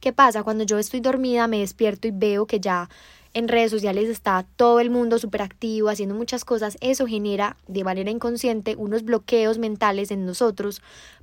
¿Qué 0.00 0.12
pasa? 0.12 0.42
Cuando 0.42 0.64
yo 0.64 0.78
estoy 0.78 1.00
dormida 1.00 1.46
me 1.46 1.60
despierto 1.60 2.08
y 2.08 2.10
veo 2.10 2.46
que 2.46 2.58
ya 2.58 2.88
en 3.34 3.48
redes 3.48 3.70
sociales 3.70 4.08
está 4.08 4.44
todo 4.56 4.80
el 4.80 4.90
mundo 4.90 5.18
súper 5.18 5.42
activo, 5.42 5.88
haciendo 5.88 6.14
muchas 6.14 6.44
cosas, 6.44 6.76
eso 6.80 7.06
genera 7.06 7.56
de 7.66 7.84
manera 7.84 8.10
inconsciente 8.10 8.76
unos 8.76 9.04
bloqueos 9.04 9.58
mentales 9.58 10.10
en 10.10 10.26
nosotros 10.26 10.82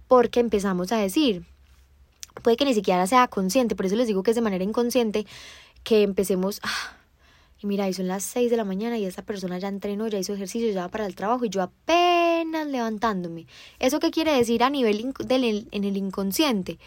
porque 0.10 0.40
empezamos 0.40 0.92
a 0.92 0.98
decir, 0.98 1.46
puede 2.44 2.58
que 2.58 2.66
ni 2.66 2.74
siquiera 2.74 3.08
sea 3.08 3.28
consciente, 3.28 3.76
por 3.76 3.86
eso 3.86 3.96
les 3.96 4.08
digo 4.08 4.24
que 4.24 4.32
es 4.32 4.36
de 4.36 4.42
manera 4.42 4.64
inconsciente 4.64 5.26
que 5.84 6.02
empecemos, 6.02 6.60
ah, 6.64 6.98
y 7.62 7.68
mira, 7.68 7.88
y 7.88 7.94
son 7.94 8.08
las 8.08 8.24
6 8.24 8.50
de 8.50 8.58
la 8.58 8.64
mañana 8.64 8.98
y 8.98 9.06
esa 9.06 9.22
persona 9.22 9.60
ya 9.60 9.68
entrenó, 9.68 10.08
ya 10.08 10.18
hizo 10.18 10.34
ejercicio, 10.34 10.72
ya 10.72 10.82
va 10.82 10.88
para 10.90 11.06
el 11.06 11.14
trabajo 11.14 11.46
y 11.46 11.50
yo 11.50 11.62
apenas 11.62 12.66
levantándome. 12.68 13.46
¿Eso 13.78 14.00
qué 14.00 14.10
quiere 14.10 14.34
decir 14.34 14.64
a 14.64 14.72
nivel 14.72 15.14
del, 15.26 15.68
en 15.72 15.84
el 15.84 15.96
inconsciente? 15.96 16.80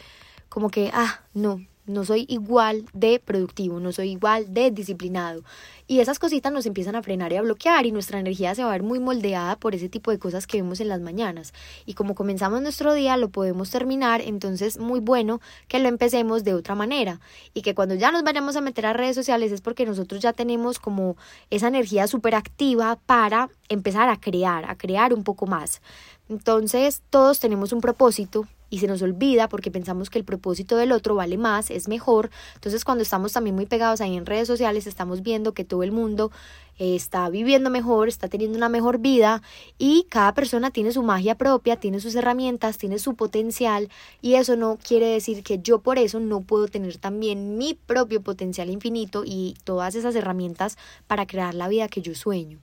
Como 0.48 0.68
que, 0.68 0.90
ah, 0.92 1.20
no, 1.32 1.64
no 1.86 2.04
soy 2.04 2.26
igual 2.28 2.84
de 2.92 3.18
productivo, 3.18 3.80
no 3.80 3.92
soy 3.92 4.12
igual 4.12 4.54
de 4.54 4.70
disciplinado. 4.70 5.42
Y 5.86 6.00
esas 6.00 6.18
cositas 6.18 6.52
nos 6.52 6.64
empiezan 6.66 6.94
a 6.94 7.02
frenar 7.02 7.32
y 7.32 7.36
a 7.36 7.42
bloquear 7.42 7.86
y 7.86 7.92
nuestra 7.92 8.20
energía 8.20 8.54
se 8.54 8.62
va 8.62 8.70
a 8.70 8.72
ver 8.72 8.82
muy 8.82 9.00
moldeada 9.00 9.56
por 9.56 9.74
ese 9.74 9.88
tipo 9.88 10.10
de 10.10 10.18
cosas 10.18 10.46
que 10.46 10.58
vemos 10.58 10.80
en 10.80 10.88
las 10.88 11.00
mañanas. 11.00 11.52
Y 11.84 11.94
como 11.94 12.14
comenzamos 12.14 12.62
nuestro 12.62 12.94
día, 12.94 13.16
lo 13.16 13.30
podemos 13.30 13.70
terminar, 13.70 14.20
entonces 14.20 14.78
muy 14.78 15.00
bueno 15.00 15.40
que 15.68 15.80
lo 15.80 15.88
empecemos 15.88 16.44
de 16.44 16.54
otra 16.54 16.74
manera. 16.74 17.20
Y 17.52 17.62
que 17.62 17.74
cuando 17.74 17.94
ya 17.94 18.12
nos 18.12 18.22
vayamos 18.22 18.56
a 18.56 18.60
meter 18.60 18.86
a 18.86 18.92
redes 18.92 19.16
sociales 19.16 19.50
es 19.50 19.60
porque 19.60 19.84
nosotros 19.84 20.22
ya 20.22 20.32
tenemos 20.32 20.78
como 20.78 21.16
esa 21.50 21.68
energía 21.68 22.06
súper 22.06 22.34
activa 22.34 22.98
para 23.06 23.50
empezar 23.68 24.08
a 24.08 24.20
crear, 24.20 24.64
a 24.70 24.76
crear 24.76 25.12
un 25.12 25.24
poco 25.24 25.46
más. 25.46 25.82
Entonces 26.28 27.02
todos 27.10 27.40
tenemos 27.40 27.72
un 27.72 27.80
propósito 27.80 28.46
y 28.72 28.78
se 28.78 28.86
nos 28.86 29.02
olvida 29.02 29.50
porque 29.50 29.70
pensamos 29.70 30.08
que 30.08 30.18
el 30.18 30.24
propósito 30.24 30.78
del 30.78 30.92
otro 30.92 31.14
vale 31.14 31.36
más, 31.36 31.70
es 31.70 31.88
mejor. 31.88 32.30
Entonces 32.54 32.86
cuando 32.86 33.02
estamos 33.02 33.34
también 33.34 33.54
muy 33.54 33.66
pegados 33.66 34.00
ahí 34.00 34.16
en 34.16 34.24
redes 34.24 34.48
sociales 34.48 34.86
estamos 34.86 35.20
viendo 35.20 35.52
que 35.52 35.62
todo 35.62 35.82
el 35.82 35.92
mundo 35.92 36.32
eh, 36.78 36.96
está 36.96 37.28
viviendo 37.28 37.68
mejor, 37.68 38.08
está 38.08 38.28
teniendo 38.28 38.56
una 38.56 38.70
mejor 38.70 38.98
vida 38.98 39.42
y 39.76 40.06
cada 40.08 40.32
persona 40.32 40.70
tiene 40.70 40.90
su 40.90 41.02
magia 41.02 41.34
propia, 41.34 41.76
tiene 41.76 42.00
sus 42.00 42.14
herramientas, 42.14 42.78
tiene 42.78 42.98
su 42.98 43.14
potencial 43.14 43.90
y 44.22 44.36
eso 44.36 44.56
no 44.56 44.78
quiere 44.82 45.08
decir 45.08 45.42
que 45.42 45.58
yo 45.58 45.80
por 45.80 45.98
eso 45.98 46.18
no 46.18 46.40
puedo 46.40 46.66
tener 46.66 46.96
también 46.96 47.58
mi 47.58 47.74
propio 47.74 48.22
potencial 48.22 48.70
infinito 48.70 49.22
y 49.26 49.54
todas 49.64 49.96
esas 49.96 50.14
herramientas 50.14 50.78
para 51.06 51.26
crear 51.26 51.54
la 51.54 51.68
vida 51.68 51.88
que 51.88 52.00
yo 52.00 52.14
sueño. 52.14 52.58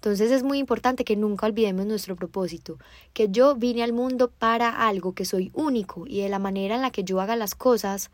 Entonces 0.00 0.30
es 0.30 0.42
muy 0.42 0.56
importante 0.56 1.04
que 1.04 1.14
nunca 1.14 1.44
olvidemos 1.44 1.84
nuestro 1.84 2.16
propósito, 2.16 2.78
que 3.12 3.28
yo 3.28 3.54
vine 3.54 3.82
al 3.82 3.92
mundo 3.92 4.30
para 4.30 4.88
algo, 4.88 5.12
que 5.12 5.26
soy 5.26 5.50
único 5.52 6.06
y 6.06 6.22
de 6.22 6.30
la 6.30 6.38
manera 6.38 6.74
en 6.76 6.80
la 6.80 6.90
que 6.90 7.04
yo 7.04 7.20
haga 7.20 7.36
las 7.36 7.54
cosas 7.54 8.10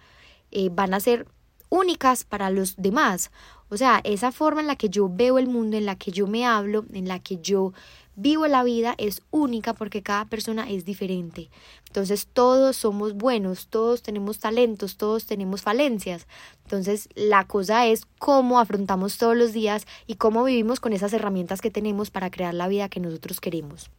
eh, 0.50 0.69
van 0.69 0.95
a 0.95 1.00
ser 1.00 1.28
únicas 1.69 2.25
para 2.25 2.50
los 2.50 2.75
demás. 2.75 3.31
O 3.69 3.76
sea, 3.76 4.00
esa 4.02 4.33
forma 4.33 4.61
en 4.61 4.66
la 4.66 4.75
que 4.75 4.88
yo 4.88 5.09
veo 5.09 5.38
el 5.38 5.47
mundo, 5.47 5.76
en 5.76 5.87
la 5.87 5.95
que 5.95 6.11
yo 6.11 6.26
me 6.26 6.45
hablo, 6.45 6.85
en 6.93 7.07
la 7.07 7.21
que 7.21 7.37
yo 7.37 7.73
vivo 8.16 8.46
la 8.46 8.64
vida 8.64 8.94
es 8.99 9.23
única 9.30 9.75
porque 9.75 10.02
cada 10.02 10.25
persona 10.25 10.68
es 10.68 10.85
diferente. 10.85 11.50
Entonces 11.87 12.26
todos 12.26 12.76
somos 12.76 13.14
buenos, 13.14 13.68
todos 13.68 14.02
tenemos 14.02 14.38
talentos, 14.38 14.96
todos 14.96 15.26
tenemos 15.26 15.62
falencias. 15.62 16.26
Entonces 16.64 17.08
la 17.14 17.44
cosa 17.44 17.87
es 17.87 18.06
cómo 18.18 18.58
afrontamos 18.58 19.18
todos 19.18 19.37
los 19.37 19.52
días 19.52 19.87
y 20.06 20.16
cómo 20.16 20.44
vivimos 20.44 20.80
con 20.80 20.92
esas 20.92 21.12
herramientas 21.12 21.61
que 21.61 21.70
tenemos 21.70 22.11
para 22.11 22.30
crear 22.30 22.54
la 22.54 22.68
vida 22.68 22.88
que 22.88 23.00
nosotros 23.00 23.40
queremos. 23.40 23.90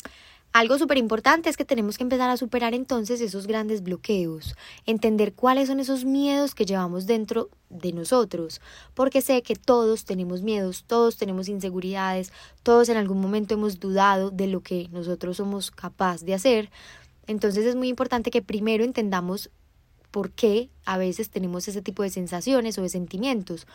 Algo 0.53 0.79
súper 0.79 0.97
importante 0.97 1.49
es 1.49 1.57
que 1.57 1.65
tenemos 1.65 1.97
que 1.97 2.03
empezar 2.03 2.29
a 2.29 2.37
superar 2.37 2.73
entonces 2.73 3.21
esos 3.21 3.45
grandes 3.45 3.83
bloqueos, 3.83 4.55
entender 4.85 5.33
cuáles 5.33 5.67
son 5.67 5.79
esos 5.79 6.03
miedos 6.03 6.55
que 6.55 6.65
llevamos 6.65 7.05
dentro 7.05 7.49
de 7.69 7.93
nosotros, 7.93 8.59
porque 8.95 9.21
sé 9.21 9.43
que 9.43 9.55
todos 9.55 10.05
tenemos 10.05 10.41
miedos, 10.41 10.85
todos 10.87 11.17
tenemos 11.17 11.47
inseguridades, 11.47 12.31
todos 12.63 12.89
en 12.89 12.97
algún 12.97 13.21
momento 13.21 13.53
hemos 13.53 13.79
dudado 13.79 14.31
de 14.31 14.47
lo 14.47 14.61
que 14.61 14.87
nosotros 14.91 15.37
somos 15.37 15.69
capaces 15.69 16.25
de 16.25 16.33
hacer. 16.33 16.71
Entonces 17.27 17.65
es 17.65 17.75
muy 17.75 17.89
importante 17.89 18.31
que 18.31 18.41
primero 18.41 18.83
entendamos 18.83 19.51
por 20.09 20.31
qué 20.31 20.69
a 20.85 20.97
veces 20.97 21.29
tenemos 21.29 21.67
ese 21.67 21.83
tipo 21.83 22.01
de 22.01 22.09
sensaciones 22.09 22.79
o 22.79 22.81
de 22.81 22.89
sentimientos. 22.89 23.67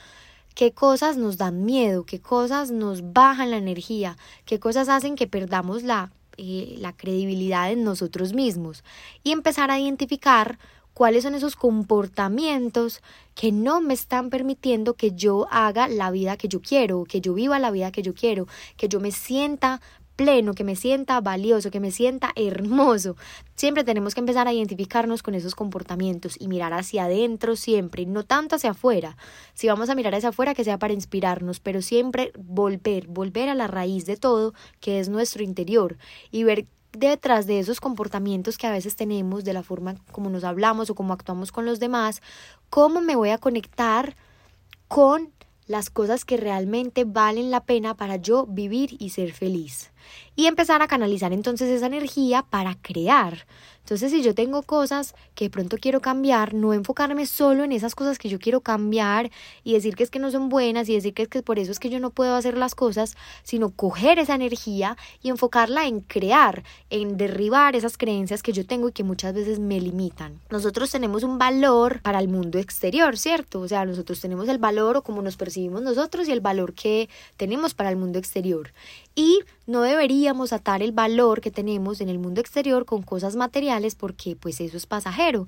Qué 0.54 0.72
cosas 0.72 1.16
nos 1.16 1.36
dan 1.36 1.64
miedo, 1.64 2.04
qué 2.04 2.20
cosas 2.20 2.70
nos 2.70 3.12
bajan 3.12 3.50
la 3.50 3.58
energía, 3.58 4.16
qué 4.46 4.58
cosas 4.58 4.88
hacen 4.88 5.14
que 5.14 5.28
perdamos 5.28 5.82
la 5.82 6.10
eh, 6.44 6.74
la 6.80 6.92
credibilidad 6.92 7.70
en 7.70 7.84
nosotros 7.84 8.32
mismos 8.32 8.82
y 9.22 9.30
empezar 9.30 9.70
a 9.70 9.78
identificar 9.78 10.58
cuáles 10.92 11.22
son 11.22 11.36
esos 11.36 11.54
comportamientos 11.54 13.00
que 13.36 13.52
no 13.52 13.80
me 13.80 13.94
están 13.94 14.28
permitiendo 14.28 14.94
que 14.94 15.12
yo 15.12 15.46
haga 15.52 15.86
la 15.86 16.10
vida 16.10 16.36
que 16.36 16.48
yo 16.48 16.60
quiero, 16.60 17.04
que 17.04 17.20
yo 17.20 17.32
viva 17.34 17.60
la 17.60 17.70
vida 17.70 17.92
que 17.92 18.02
yo 18.02 18.12
quiero, 18.12 18.48
que 18.76 18.88
yo 18.88 18.98
me 18.98 19.12
sienta 19.12 19.80
pleno, 20.16 20.54
que 20.54 20.64
me 20.64 20.76
sienta 20.76 21.20
valioso, 21.20 21.70
que 21.70 21.80
me 21.80 21.90
sienta 21.90 22.32
hermoso. 22.36 23.16
Siempre 23.54 23.84
tenemos 23.84 24.14
que 24.14 24.20
empezar 24.20 24.46
a 24.48 24.52
identificarnos 24.52 25.22
con 25.22 25.34
esos 25.34 25.54
comportamientos 25.54 26.36
y 26.38 26.48
mirar 26.48 26.72
hacia 26.72 27.04
adentro 27.04 27.56
siempre, 27.56 28.06
no 28.06 28.24
tanto 28.24 28.56
hacia 28.56 28.70
afuera. 28.70 29.16
Si 29.54 29.68
vamos 29.68 29.88
a 29.88 29.94
mirar 29.94 30.14
hacia 30.14 30.30
afuera, 30.30 30.54
que 30.54 30.64
sea 30.64 30.78
para 30.78 30.94
inspirarnos, 30.94 31.60
pero 31.60 31.82
siempre 31.82 32.32
volver, 32.38 33.06
volver 33.06 33.48
a 33.48 33.54
la 33.54 33.66
raíz 33.66 34.06
de 34.06 34.16
todo, 34.16 34.54
que 34.80 35.00
es 35.00 35.08
nuestro 35.08 35.42
interior, 35.42 35.98
y 36.30 36.44
ver 36.44 36.66
detrás 36.92 37.46
de 37.46 37.58
esos 37.58 37.80
comportamientos 37.80 38.58
que 38.58 38.66
a 38.66 38.72
veces 38.72 38.96
tenemos, 38.96 39.44
de 39.44 39.52
la 39.52 39.62
forma 39.62 39.94
como 40.12 40.30
nos 40.30 40.44
hablamos 40.44 40.90
o 40.90 40.94
como 40.94 41.12
actuamos 41.12 41.52
con 41.52 41.64
los 41.64 41.80
demás, 41.80 42.20
cómo 42.68 43.00
me 43.00 43.16
voy 43.16 43.30
a 43.30 43.38
conectar 43.38 44.16
con 44.88 45.32
las 45.66 45.90
cosas 45.90 46.24
que 46.24 46.36
realmente 46.36 47.04
valen 47.04 47.50
la 47.50 47.64
pena 47.64 47.96
para 47.96 48.16
yo 48.16 48.46
vivir 48.46 48.96
y 48.98 49.10
ser 49.10 49.32
feliz. 49.32 49.91
Y 50.36 50.46
empezar 50.46 50.82
a 50.82 50.88
canalizar 50.88 51.32
entonces 51.32 51.68
esa 51.68 51.86
energía 51.86 52.42
para 52.42 52.76
crear. 52.80 53.46
Entonces, 53.84 54.12
si 54.12 54.22
yo 54.22 54.32
tengo 54.34 54.62
cosas 54.62 55.14
que 55.34 55.46
de 55.46 55.50
pronto 55.50 55.76
quiero 55.76 56.00
cambiar, 56.00 56.54
no 56.54 56.72
enfocarme 56.72 57.26
solo 57.26 57.64
en 57.64 57.72
esas 57.72 57.96
cosas 57.96 58.16
que 58.16 58.28
yo 58.28 58.38
quiero 58.38 58.60
cambiar 58.60 59.30
y 59.64 59.72
decir 59.72 59.96
que 59.96 60.04
es 60.04 60.10
que 60.10 60.20
no 60.20 60.30
son 60.30 60.48
buenas 60.48 60.88
y 60.88 60.94
decir 60.94 61.14
que 61.14 61.22
es 61.22 61.28
que 61.28 61.42
por 61.42 61.58
eso 61.58 61.72
es 61.72 61.80
que 61.80 61.90
yo 61.90 61.98
no 61.98 62.10
puedo 62.10 62.36
hacer 62.36 62.56
las 62.56 62.76
cosas, 62.76 63.16
sino 63.42 63.70
coger 63.70 64.20
esa 64.20 64.36
energía 64.36 64.96
y 65.20 65.30
enfocarla 65.30 65.86
en 65.86 66.00
crear, 66.00 66.62
en 66.90 67.16
derribar 67.16 67.74
esas 67.74 67.98
creencias 67.98 68.42
que 68.42 68.52
yo 68.52 68.64
tengo 68.64 68.88
y 68.88 68.92
que 68.92 69.02
muchas 69.02 69.34
veces 69.34 69.58
me 69.58 69.80
limitan. 69.80 70.40
Nosotros 70.48 70.90
tenemos 70.92 71.24
un 71.24 71.38
valor 71.38 72.00
para 72.02 72.20
el 72.20 72.28
mundo 72.28 72.60
exterior, 72.60 73.18
¿cierto? 73.18 73.60
O 73.60 73.68
sea, 73.68 73.84
nosotros 73.84 74.20
tenemos 74.20 74.48
el 74.48 74.58
valor 74.58 74.98
o 74.98 75.02
como 75.02 75.22
nos 75.22 75.36
percibimos 75.36 75.82
nosotros 75.82 76.28
y 76.28 76.32
el 76.32 76.40
valor 76.40 76.72
que 76.72 77.08
tenemos 77.36 77.74
para 77.74 77.90
el 77.90 77.96
mundo 77.96 78.20
exterior. 78.20 78.72
Y 79.14 79.40
no 79.66 79.84
deberíamos 79.92 80.54
atar 80.54 80.82
el 80.82 80.92
valor 80.92 81.42
que 81.42 81.50
tenemos 81.50 82.00
en 82.00 82.08
el 82.08 82.18
mundo 82.18 82.40
exterior 82.40 82.86
con 82.86 83.02
cosas 83.02 83.36
materiales 83.36 83.94
porque 83.94 84.36
pues 84.36 84.60
eso 84.60 84.78
es 84.78 84.86
pasajero. 84.86 85.46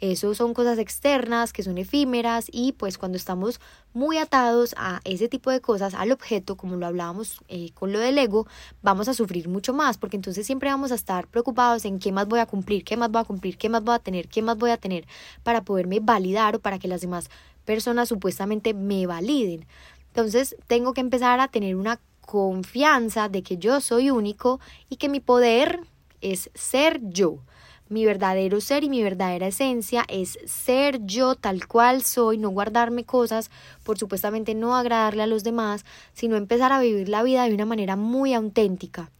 Eso 0.00 0.34
son 0.34 0.52
cosas 0.52 0.78
externas 0.78 1.54
que 1.54 1.62
son 1.62 1.78
efímeras 1.78 2.46
y 2.52 2.72
pues 2.72 2.98
cuando 2.98 3.16
estamos 3.16 3.58
muy 3.94 4.18
atados 4.18 4.74
a 4.76 5.00
ese 5.04 5.28
tipo 5.28 5.50
de 5.50 5.62
cosas, 5.62 5.94
al 5.94 6.12
objeto, 6.12 6.58
como 6.58 6.76
lo 6.76 6.86
hablábamos 6.86 7.40
eh, 7.48 7.70
con 7.72 7.90
lo 7.92 7.98
del 7.98 8.18
ego, 8.18 8.46
vamos 8.82 9.08
a 9.08 9.14
sufrir 9.14 9.48
mucho 9.48 9.72
más 9.72 9.96
porque 9.96 10.16
entonces 10.16 10.44
siempre 10.44 10.68
vamos 10.68 10.92
a 10.92 10.96
estar 10.96 11.26
preocupados 11.26 11.86
en 11.86 11.98
qué 11.98 12.12
más 12.12 12.28
voy 12.28 12.40
a 12.40 12.46
cumplir, 12.46 12.84
qué 12.84 12.98
más 12.98 13.10
voy 13.10 13.22
a 13.22 13.24
cumplir, 13.24 13.56
qué 13.56 13.70
más 13.70 13.82
voy 13.82 13.94
a 13.94 13.98
tener, 13.98 14.28
qué 14.28 14.42
más 14.42 14.58
voy 14.58 14.70
a 14.70 14.76
tener 14.76 15.06
para 15.42 15.62
poderme 15.62 16.00
validar 16.00 16.56
o 16.56 16.60
para 16.60 16.78
que 16.78 16.88
las 16.88 17.00
demás 17.00 17.30
personas 17.64 18.10
supuestamente 18.10 18.74
me 18.74 19.06
validen. 19.06 19.66
Entonces 20.08 20.56
tengo 20.66 20.92
que 20.92 21.00
empezar 21.00 21.40
a 21.40 21.48
tener 21.48 21.76
una 21.76 21.98
confianza 22.26 23.30
de 23.30 23.42
que 23.42 23.56
yo 23.56 23.80
soy 23.80 24.10
único 24.10 24.60
y 24.90 24.96
que 24.96 25.08
mi 25.08 25.20
poder 25.20 25.80
es 26.20 26.50
ser 26.54 27.00
yo. 27.02 27.38
Mi 27.88 28.04
verdadero 28.04 28.60
ser 28.60 28.82
y 28.82 28.88
mi 28.88 29.02
verdadera 29.02 29.46
esencia 29.46 30.04
es 30.08 30.38
ser 30.44 31.04
yo 31.06 31.36
tal 31.36 31.68
cual 31.68 32.02
soy, 32.02 32.36
no 32.36 32.50
guardarme 32.50 33.04
cosas 33.04 33.50
por 33.86 33.96
supuestamente 33.96 34.54
no 34.54 34.74
agradarle 34.74 35.22
a 35.22 35.28
los 35.28 35.44
demás, 35.44 35.84
sino 36.12 36.36
empezar 36.36 36.72
a 36.72 36.80
vivir 36.80 37.08
la 37.08 37.22
vida 37.22 37.44
de 37.44 37.54
una 37.54 37.64
manera 37.64 37.94
muy 37.94 38.34
auténtica. 38.34 39.10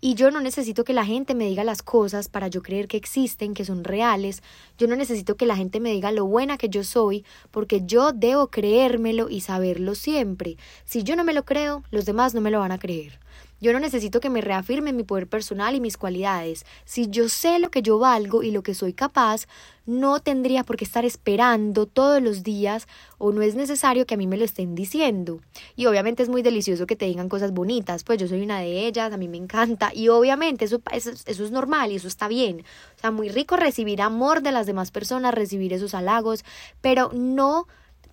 Y 0.00 0.14
yo 0.14 0.32
no 0.32 0.40
necesito 0.40 0.82
que 0.82 0.92
la 0.92 1.04
gente 1.04 1.34
me 1.34 1.46
diga 1.46 1.62
las 1.62 1.82
cosas 1.82 2.28
para 2.28 2.48
yo 2.48 2.62
creer 2.62 2.88
que 2.88 2.96
existen, 2.96 3.54
que 3.54 3.64
son 3.64 3.84
reales. 3.84 4.42
Yo 4.76 4.88
no 4.88 4.96
necesito 4.96 5.36
que 5.36 5.46
la 5.46 5.56
gente 5.56 5.78
me 5.78 5.92
diga 5.92 6.10
lo 6.10 6.26
buena 6.26 6.58
que 6.58 6.68
yo 6.68 6.82
soy, 6.82 7.24
porque 7.52 7.82
yo 7.86 8.12
debo 8.12 8.48
creérmelo 8.48 9.30
y 9.30 9.40
saberlo 9.40 9.94
siempre. 9.94 10.56
Si 10.84 11.04
yo 11.04 11.14
no 11.14 11.22
me 11.22 11.32
lo 11.32 11.44
creo, 11.44 11.84
los 11.90 12.04
demás 12.04 12.34
no 12.34 12.40
me 12.40 12.50
lo 12.50 12.58
van 12.58 12.72
a 12.72 12.78
creer. 12.78 13.20
Yo 13.60 13.72
no 13.72 13.80
necesito 13.80 14.20
que 14.20 14.30
me 14.30 14.40
reafirmen 14.40 14.96
mi 14.96 15.02
poder 15.02 15.26
personal 15.26 15.74
y 15.74 15.80
mis 15.80 15.96
cualidades. 15.96 16.66
Si 16.84 17.08
yo 17.08 17.28
sé 17.28 17.58
lo 17.58 17.70
que 17.70 17.82
yo 17.82 17.98
valgo 17.98 18.42
y 18.42 18.50
lo 18.50 18.62
que 18.62 18.74
soy 18.74 18.92
capaz, 18.92 19.46
no 19.86 20.20
tendría 20.20 20.64
por 20.64 20.76
qué 20.76 20.84
estar 20.84 21.04
esperando 21.04 21.86
todos 21.86 22.20
los 22.20 22.42
días 22.42 22.86
o 23.18 23.32
no 23.32 23.40
es 23.42 23.54
necesario 23.54 24.04
que 24.04 24.14
a 24.14 24.16
mí 24.16 24.26
me 24.26 24.36
lo 24.36 24.44
estén 24.44 24.74
diciendo. 24.74 25.40
Y 25.74 25.86
obviamente 25.86 26.22
es 26.22 26.28
muy 26.28 26.42
delicioso 26.42 26.86
que 26.86 26.96
te 26.96 27.06
digan 27.06 27.28
cosas 27.28 27.52
bonitas, 27.52 28.04
pues 28.04 28.18
yo 28.18 28.28
soy 28.28 28.42
una 28.42 28.60
de 28.60 28.86
ellas, 28.86 29.12
a 29.12 29.16
mí 29.16 29.28
me 29.28 29.38
encanta 29.38 29.92
y 29.94 30.08
obviamente 30.08 30.64
eso, 30.64 30.82
eso, 30.92 31.10
eso 31.10 31.44
es 31.44 31.50
normal 31.50 31.92
y 31.92 31.96
eso 31.96 32.08
está 32.08 32.28
bien. 32.28 32.64
O 32.96 33.00
sea, 33.00 33.10
muy 33.10 33.28
rico 33.28 33.56
recibir 33.56 34.02
amor 34.02 34.42
de 34.42 34.52
las 34.52 34.66
demás 34.66 34.90
personas, 34.90 35.34
recibir 35.34 35.72
esos 35.72 35.94
halagos, 35.94 36.44
pero 36.80 37.10
no 37.14 37.66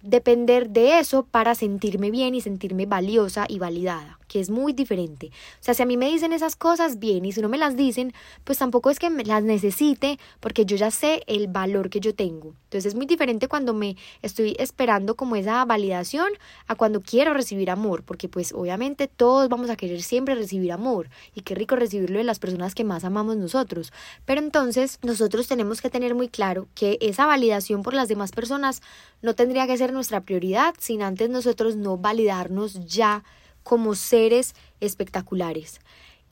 depender 0.04 0.70
de 0.70 1.00
eso 1.00 1.26
para 1.26 1.56
sentirme 1.56 2.12
bien 2.12 2.36
y 2.36 2.42
sentirme 2.42 2.86
valiosa 2.86 3.46
y 3.48 3.58
validada, 3.58 4.20
que 4.34 4.40
es 4.40 4.50
muy 4.50 4.74
diferente. 4.74 5.28
O 5.28 5.64
sea, 5.64 5.76
si 5.76 5.84
a 5.84 5.86
mí 5.86 5.96
me 5.96 6.10
dicen 6.10 6.34
esas 6.34 6.56
cosas, 6.56 6.98
bien, 6.98 7.24
y 7.24 7.32
si 7.34 7.40
no 7.40 7.50
me 7.50 7.60
las 7.60 7.78
dicen, 7.78 8.14
pues 8.44 8.58
tampoco 8.58 8.90
es 8.90 8.98
que 8.98 9.12
me 9.12 9.24
las 9.24 9.44
necesite, 9.44 10.18
porque 10.40 10.66
yo 10.66 10.76
ya 10.76 10.90
sé 10.90 11.22
el 11.28 11.48
valor 11.48 11.92
que 11.92 12.00
yo 12.00 12.16
tengo. 12.16 12.56
Entonces 12.64 12.88
es 12.88 12.96
muy 12.96 13.06
diferente 13.06 13.48
cuando 13.48 13.76
me 13.76 13.96
estoy 14.24 14.56
esperando 14.58 15.14
como 15.14 15.36
esa 15.36 15.64
validación 15.66 16.30
a 16.66 16.74
cuando 16.74 17.00
quiero 17.00 17.36
recibir 17.36 17.70
amor, 17.70 18.02
porque 18.02 18.28
pues 18.28 18.54
obviamente 18.54 19.08
todos 19.08 19.50
vamos 19.50 19.70
a 19.70 19.76
querer 19.76 20.02
siempre 20.02 20.34
recibir 20.34 20.72
amor, 20.72 21.12
y 21.36 21.42
qué 21.42 21.54
rico 21.54 21.76
recibirlo 21.76 22.18
de 22.18 22.24
las 22.24 22.40
personas 22.40 22.74
que 22.74 22.84
más 22.84 23.04
amamos 23.04 23.38
nosotros. 23.38 23.94
Pero 24.26 24.42
entonces 24.42 24.98
nosotros 25.04 25.48
tenemos 25.48 25.80
que 25.80 25.92
tener 25.92 26.16
muy 26.16 26.28
claro 26.28 26.68
que 26.74 26.98
esa 27.02 27.28
validación 27.28 27.84
por 27.84 27.94
las 27.94 28.08
demás 28.08 28.32
personas 28.32 28.82
no 29.22 29.36
tendría 29.36 29.68
que 29.68 29.78
ser 29.78 29.94
nuestra 29.94 30.22
prioridad 30.22 30.74
sin 30.80 31.04
antes 31.04 31.30
nosotros 31.30 31.76
no 31.76 31.98
validarnos 31.98 32.84
ya 32.88 33.24
como 33.64 33.96
seres 33.96 34.54
espectaculares. 34.80 35.80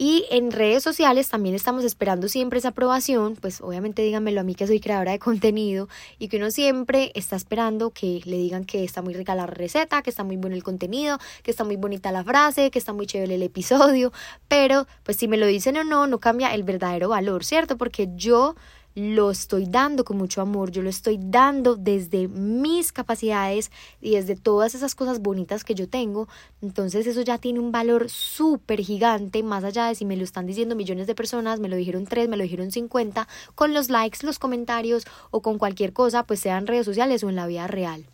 Y 0.04 0.26
en 0.32 0.52
redes 0.52 0.82
sociales 0.82 1.30
también 1.30 1.54
estamos 1.54 1.84
esperando 1.84 2.28
siempre 2.28 2.58
esa 2.58 2.70
aprobación, 2.70 3.36
pues 3.36 3.62
obviamente 3.62 4.02
díganmelo 4.02 4.42
a 4.42 4.44
mí 4.44 4.56
que 4.56 4.66
soy 4.66 4.80
creadora 4.80 5.12
de 5.12 5.20
contenido 5.20 5.90
y 6.18 6.28
que 6.28 6.38
uno 6.38 6.50
siempre 6.50 7.12
está 7.14 7.36
esperando 7.36 7.92
que 7.92 8.20
le 8.26 8.38
digan 8.38 8.66
que 8.66 8.84
está 8.84 9.04
muy 9.04 9.14
rica 9.14 9.36
la 9.36 9.46
receta, 9.46 10.02
que 10.02 10.10
está 10.10 10.24
muy 10.24 10.38
bueno 10.38 10.56
el 10.56 10.64
contenido, 10.64 11.20
que 11.44 11.52
está 11.52 11.66
muy 11.66 11.76
bonita 11.76 12.12
la 12.12 12.24
frase, 12.24 12.72
que 12.72 12.80
está 12.80 12.94
muy 12.94 13.06
chévere 13.06 13.36
el 13.36 13.44
episodio, 13.44 14.12
pero 14.48 14.88
pues 15.04 15.18
si 15.18 15.28
me 15.28 15.38
lo 15.38 15.46
dicen 15.46 15.78
o 15.78 15.84
no, 15.84 16.08
no 16.08 16.18
cambia 16.20 16.52
el 16.56 16.64
verdadero 16.64 17.10
valor, 17.10 17.46
¿cierto? 17.46 17.78
Porque 17.78 18.10
yo 18.16 18.56
lo 18.96 19.32
estoy 19.32 19.66
dando 19.68 20.04
con 20.04 20.18
mucho 20.18 20.42
amor, 20.42 20.72
yo 20.72 20.82
lo 20.82 20.90
estoy 20.90 21.18
dando 21.20 21.76
desde 21.76 22.28
mis 22.28 22.92
capacidades 22.92 23.72
y 24.02 24.16
desde 24.16 24.36
todas 24.36 24.76
esas 24.76 24.96
cosas 24.96 25.22
bonitas 25.22 25.64
que 25.64 25.76
yo 25.76 25.88
tengo, 25.88 26.28
entonces 26.62 27.08
eso 27.08 27.22
ya 27.22 27.38
tiene 27.38 27.60
un 27.60 27.72
valor 27.72 28.10
súper 28.10 28.82
gigante, 28.82 29.44
más 29.44 29.64
allá 29.64 29.88
de 29.88 29.96
si 29.96 30.06
me 30.06 30.18
lo 30.18 30.24
están 30.24 30.46
diciendo 30.46 30.76
millones 30.76 31.08
de 31.08 31.16
personas, 31.16 31.60
me 31.60 31.70
lo 31.70 31.76
dijeron 31.76 32.06
tres, 32.06 32.28
me 32.28 32.38
lo 32.38 32.44
dijeron 32.44 32.72
cincuenta, 32.72 33.28
con 33.56 33.74
los 33.74 33.90
likes, 33.90 34.26
los 34.26 34.40
comentarios 34.40 35.06
o 35.32 35.42
con 35.42 35.58
cualquier 35.58 35.94
cosa, 35.94 36.24
pues 36.24 36.40
sea 36.40 36.58
en 36.58 36.68
redes 36.68 36.86
sociales 36.86 37.24
o 37.24 37.30
en 37.30 37.36
la 37.36 37.48
vida 37.48 37.68
real. 37.68 38.06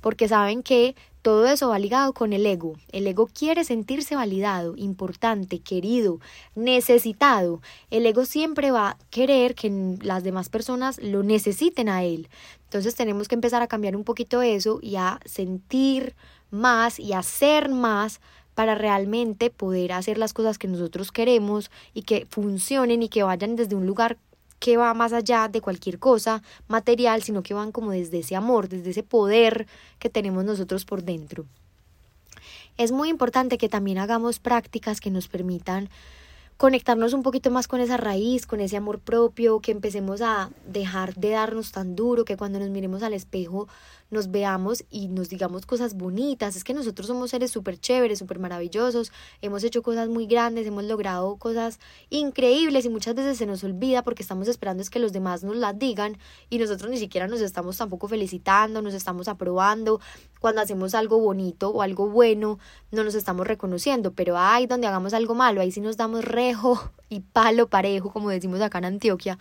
Porque 0.00 0.28
saben 0.28 0.62
que 0.62 0.94
todo 1.22 1.46
eso 1.46 1.68
va 1.68 1.78
ligado 1.78 2.12
con 2.12 2.32
el 2.32 2.46
ego. 2.46 2.74
El 2.92 3.06
ego 3.06 3.26
quiere 3.26 3.64
sentirse 3.64 4.16
validado, 4.16 4.74
importante, 4.76 5.58
querido, 5.58 6.20
necesitado. 6.54 7.60
El 7.90 8.06
ego 8.06 8.24
siempre 8.24 8.70
va 8.70 8.90
a 8.90 8.98
querer 9.10 9.54
que 9.54 9.98
las 10.02 10.24
demás 10.24 10.48
personas 10.48 10.98
lo 11.02 11.22
necesiten 11.22 11.88
a 11.88 12.04
él. 12.04 12.28
Entonces 12.64 12.94
tenemos 12.94 13.28
que 13.28 13.34
empezar 13.34 13.62
a 13.62 13.66
cambiar 13.66 13.96
un 13.96 14.04
poquito 14.04 14.42
eso 14.42 14.78
y 14.80 14.96
a 14.96 15.20
sentir 15.24 16.14
más 16.50 16.98
y 16.98 17.12
hacer 17.12 17.68
más 17.68 18.20
para 18.54 18.74
realmente 18.74 19.50
poder 19.50 19.92
hacer 19.92 20.18
las 20.18 20.32
cosas 20.32 20.58
que 20.58 20.68
nosotros 20.68 21.12
queremos 21.12 21.70
y 21.94 22.02
que 22.02 22.26
funcionen 22.30 23.02
y 23.02 23.08
que 23.08 23.22
vayan 23.22 23.56
desde 23.56 23.74
un 23.74 23.86
lugar 23.86 24.18
que 24.60 24.76
va 24.76 24.94
más 24.94 25.12
allá 25.12 25.48
de 25.48 25.60
cualquier 25.60 25.98
cosa 25.98 26.42
material, 26.68 27.22
sino 27.22 27.42
que 27.42 27.54
van 27.54 27.72
como 27.72 27.90
desde 27.90 28.20
ese 28.20 28.36
amor, 28.36 28.68
desde 28.68 28.90
ese 28.90 29.02
poder 29.02 29.66
que 29.98 30.10
tenemos 30.10 30.44
nosotros 30.44 30.84
por 30.84 31.02
dentro. 31.02 31.46
Es 32.76 32.92
muy 32.92 33.08
importante 33.08 33.58
que 33.58 33.68
también 33.68 33.98
hagamos 33.98 34.38
prácticas 34.38 35.00
que 35.00 35.10
nos 35.10 35.28
permitan 35.28 35.90
conectarnos 36.56 37.14
un 37.14 37.22
poquito 37.22 37.50
más 37.50 37.68
con 37.68 37.80
esa 37.80 37.96
raíz, 37.96 38.46
con 38.46 38.60
ese 38.60 38.76
amor 38.76 38.98
propio, 38.98 39.60
que 39.60 39.72
empecemos 39.72 40.20
a 40.20 40.50
dejar 40.66 41.14
de 41.14 41.30
darnos 41.30 41.72
tan 41.72 41.96
duro, 41.96 42.26
que 42.26 42.36
cuando 42.36 42.58
nos 42.58 42.68
miremos 42.68 43.02
al 43.02 43.14
espejo 43.14 43.66
nos 44.10 44.30
veamos 44.30 44.84
y 44.90 45.08
nos 45.08 45.28
digamos 45.28 45.66
cosas 45.66 45.94
bonitas. 45.94 46.56
Es 46.56 46.64
que 46.64 46.74
nosotros 46.74 47.06
somos 47.06 47.30
seres 47.30 47.50
súper 47.50 47.78
chéveres, 47.78 48.18
súper 48.18 48.38
maravillosos, 48.38 49.12
hemos 49.40 49.64
hecho 49.64 49.82
cosas 49.82 50.08
muy 50.08 50.26
grandes, 50.26 50.66
hemos 50.66 50.84
logrado 50.84 51.36
cosas 51.36 51.78
increíbles 52.10 52.84
y 52.84 52.88
muchas 52.88 53.14
veces 53.14 53.38
se 53.38 53.46
nos 53.46 53.64
olvida 53.64 54.02
porque 54.02 54.22
estamos 54.22 54.48
esperando 54.48 54.82
es 54.82 54.90
que 54.90 54.98
los 54.98 55.12
demás 55.12 55.44
nos 55.44 55.56
las 55.56 55.78
digan 55.78 56.18
y 56.48 56.58
nosotros 56.58 56.90
ni 56.90 56.98
siquiera 56.98 57.28
nos 57.28 57.40
estamos 57.40 57.76
tampoco 57.76 58.08
felicitando, 58.08 58.82
nos 58.82 58.94
estamos 58.94 59.28
aprobando. 59.28 60.00
Cuando 60.40 60.60
hacemos 60.60 60.94
algo 60.94 61.18
bonito 61.18 61.70
o 61.70 61.82
algo 61.82 62.08
bueno, 62.08 62.58
no 62.90 63.04
nos 63.04 63.14
estamos 63.14 63.46
reconociendo, 63.46 64.12
pero 64.12 64.36
ay, 64.36 64.66
donde 64.66 64.86
hagamos 64.86 65.14
algo 65.14 65.34
malo, 65.34 65.60
ahí 65.60 65.70
sí 65.70 65.80
nos 65.80 65.96
damos 65.96 66.24
rejo 66.24 66.90
y 67.10 67.20
palo 67.20 67.68
parejo, 67.68 68.10
como 68.10 68.30
decimos 68.30 68.62
acá 68.62 68.78
en 68.78 68.86
Antioquia. 68.86 69.38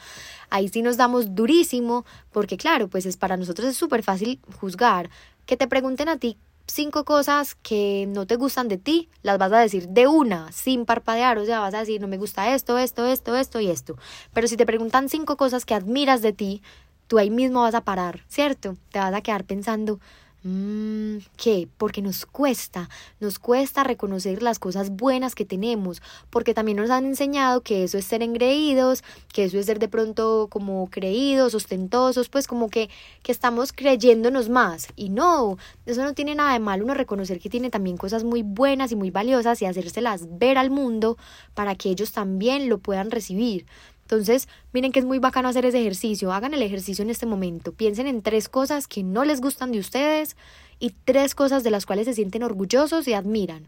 Ahí 0.50 0.68
sí 0.68 0.82
nos 0.82 0.98
damos 0.98 1.36
durísimo, 1.36 2.06
porque 2.34 2.58
claro, 2.58 2.90
pues 2.90 3.06
es 3.06 3.16
para 3.16 3.38
nosotros 3.38 3.70
es 3.70 3.78
súper 3.78 4.04
fácil 4.04 4.42
juzgar. 4.60 5.10
Que 5.46 5.56
te 5.56 5.68
pregunten 5.68 6.10
a 6.10 6.18
ti 6.18 6.38
cinco 6.70 7.04
cosas 7.04 7.56
que 7.56 8.06
no 8.08 8.28
te 8.28 8.36
gustan 8.36 8.68
de 8.68 8.78
ti, 8.78 9.10
las 9.24 9.38
vas 9.38 9.52
a 9.52 9.60
decir 9.60 9.90
de 9.90 10.08
una, 10.08 10.52
sin 10.52 10.86
parpadear, 10.86 11.38
o 11.38 11.46
sea, 11.46 11.60
vas 11.60 11.74
a 11.74 11.80
decir, 11.80 12.00
no 12.00 12.08
me 12.08 12.18
gusta 12.18 12.54
esto, 12.54 12.78
esto, 12.78 13.08
esto, 13.08 13.36
esto 13.36 13.60
y 13.60 13.70
esto. 13.70 13.98
Pero 14.34 14.48
si 14.48 14.58
te 14.58 14.66
preguntan 14.66 15.10
cinco 15.10 15.38
cosas 15.38 15.66
que 15.66 15.74
admiras 15.74 16.22
de 16.22 16.34
ti, 16.34 16.62
tú 17.08 17.18
ahí 17.18 17.30
mismo 17.30 17.62
vas 17.62 17.76
a 17.76 17.82
parar, 17.82 18.24
¿cierto? 18.28 18.76
Te 18.92 19.00
vas 19.00 19.14
a 19.14 19.22
quedar 19.22 19.46
pensando, 19.46 20.00
Mm, 20.44 21.18
¿Qué? 21.36 21.68
Porque 21.78 22.02
nos 22.02 22.26
cuesta, 22.26 22.90
nos 23.20 23.40
cuesta 23.40 23.84
reconocer 23.84 24.42
las 24.42 24.58
cosas 24.58 24.90
buenas 24.90 25.36
que 25.36 25.44
tenemos, 25.44 26.02
porque 26.30 26.54
también 26.54 26.78
nos 26.78 26.90
han 26.92 27.06
enseñado 27.06 27.62
que 27.62 27.84
eso 27.84 27.98
es 27.98 28.06
ser 28.06 28.24
engreídos, 28.24 29.04
que 29.34 29.44
eso 29.44 29.60
es 29.60 29.66
ser 29.66 29.80
de 29.80 29.90
pronto 29.90 30.48
como 30.50 30.90
creídos, 30.90 31.56
ostentosos, 31.56 32.30
pues 32.30 32.48
como 32.48 32.70
que, 32.70 32.90
que 33.22 33.34
estamos 33.34 33.74
creyéndonos 33.74 34.48
más. 34.48 34.88
Y 34.96 35.10
no, 35.10 35.58
eso 35.86 36.04
no 36.04 36.14
tiene 36.14 36.36
nada 36.36 36.54
de 36.54 36.60
malo 36.60 36.86
uno 36.86 36.94
reconocer 36.94 37.40
que 37.42 37.50
tiene 37.50 37.70
también 37.70 37.98
cosas 37.98 38.24
muy 38.24 38.42
buenas 38.42 38.94
y 38.94 38.96
muy 38.96 39.12
valiosas 39.12 39.62
y 39.62 39.66
hacérselas 39.66 40.40
ver 40.40 40.58
al 40.58 40.70
mundo 40.70 41.18
para 41.54 41.76
que 41.76 41.90
ellos 41.90 42.14
también 42.14 42.70
lo 42.70 42.78
puedan 42.78 43.12
recibir. 43.12 43.66
Entonces, 44.10 44.48
miren 44.74 44.92
que 44.92 44.98
es 44.98 45.06
muy 45.06 45.20
bacano 45.20 45.50
hacer 45.50 45.68
ese 45.68 45.82
ejercicio. 45.82 46.34
Hagan 46.34 46.56
el 46.56 46.64
ejercicio 46.64 47.04
en 47.04 47.12
este 47.12 47.28
momento. 47.28 47.74
Piensen 47.74 48.08
en 48.08 48.24
tres 48.24 48.50
cosas 48.50 48.88
que 48.88 49.04
no 49.04 49.24
les 49.24 49.40
gustan 49.40 49.72
de 49.72 49.78
ustedes 49.78 50.36
y 50.80 50.96
tres 51.06 51.36
cosas 51.36 51.64
de 51.64 51.70
las 51.70 51.86
cuales 51.86 52.06
se 52.06 52.16
sienten 52.16 52.42
orgullosos 52.42 53.08
y 53.08 53.14
admiran. 53.14 53.68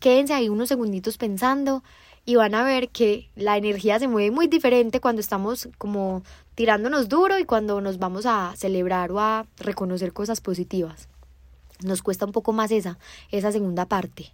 Quédense 0.00 0.32
ahí 0.32 0.48
unos 0.48 0.70
segunditos 0.70 1.18
pensando 1.18 1.82
y 2.24 2.36
van 2.36 2.54
a 2.54 2.64
ver 2.64 2.88
que 2.88 3.28
la 3.36 3.58
energía 3.58 3.98
se 3.98 4.08
mueve 4.08 4.30
muy 4.30 4.46
diferente 4.46 5.00
cuando 5.00 5.20
estamos 5.20 5.68
como 5.76 6.22
tirándonos 6.54 7.10
duro 7.10 7.38
y 7.38 7.44
cuando 7.44 7.82
nos 7.82 7.98
vamos 7.98 8.24
a 8.24 8.54
celebrar 8.56 9.12
o 9.12 9.20
a 9.20 9.44
reconocer 9.58 10.14
cosas 10.14 10.40
positivas. 10.40 11.08
Nos 11.84 12.00
cuesta 12.00 12.24
un 12.24 12.32
poco 12.32 12.54
más 12.54 12.70
esa, 12.70 12.98
esa 13.30 13.52
segunda 13.52 13.84
parte. 13.84 14.32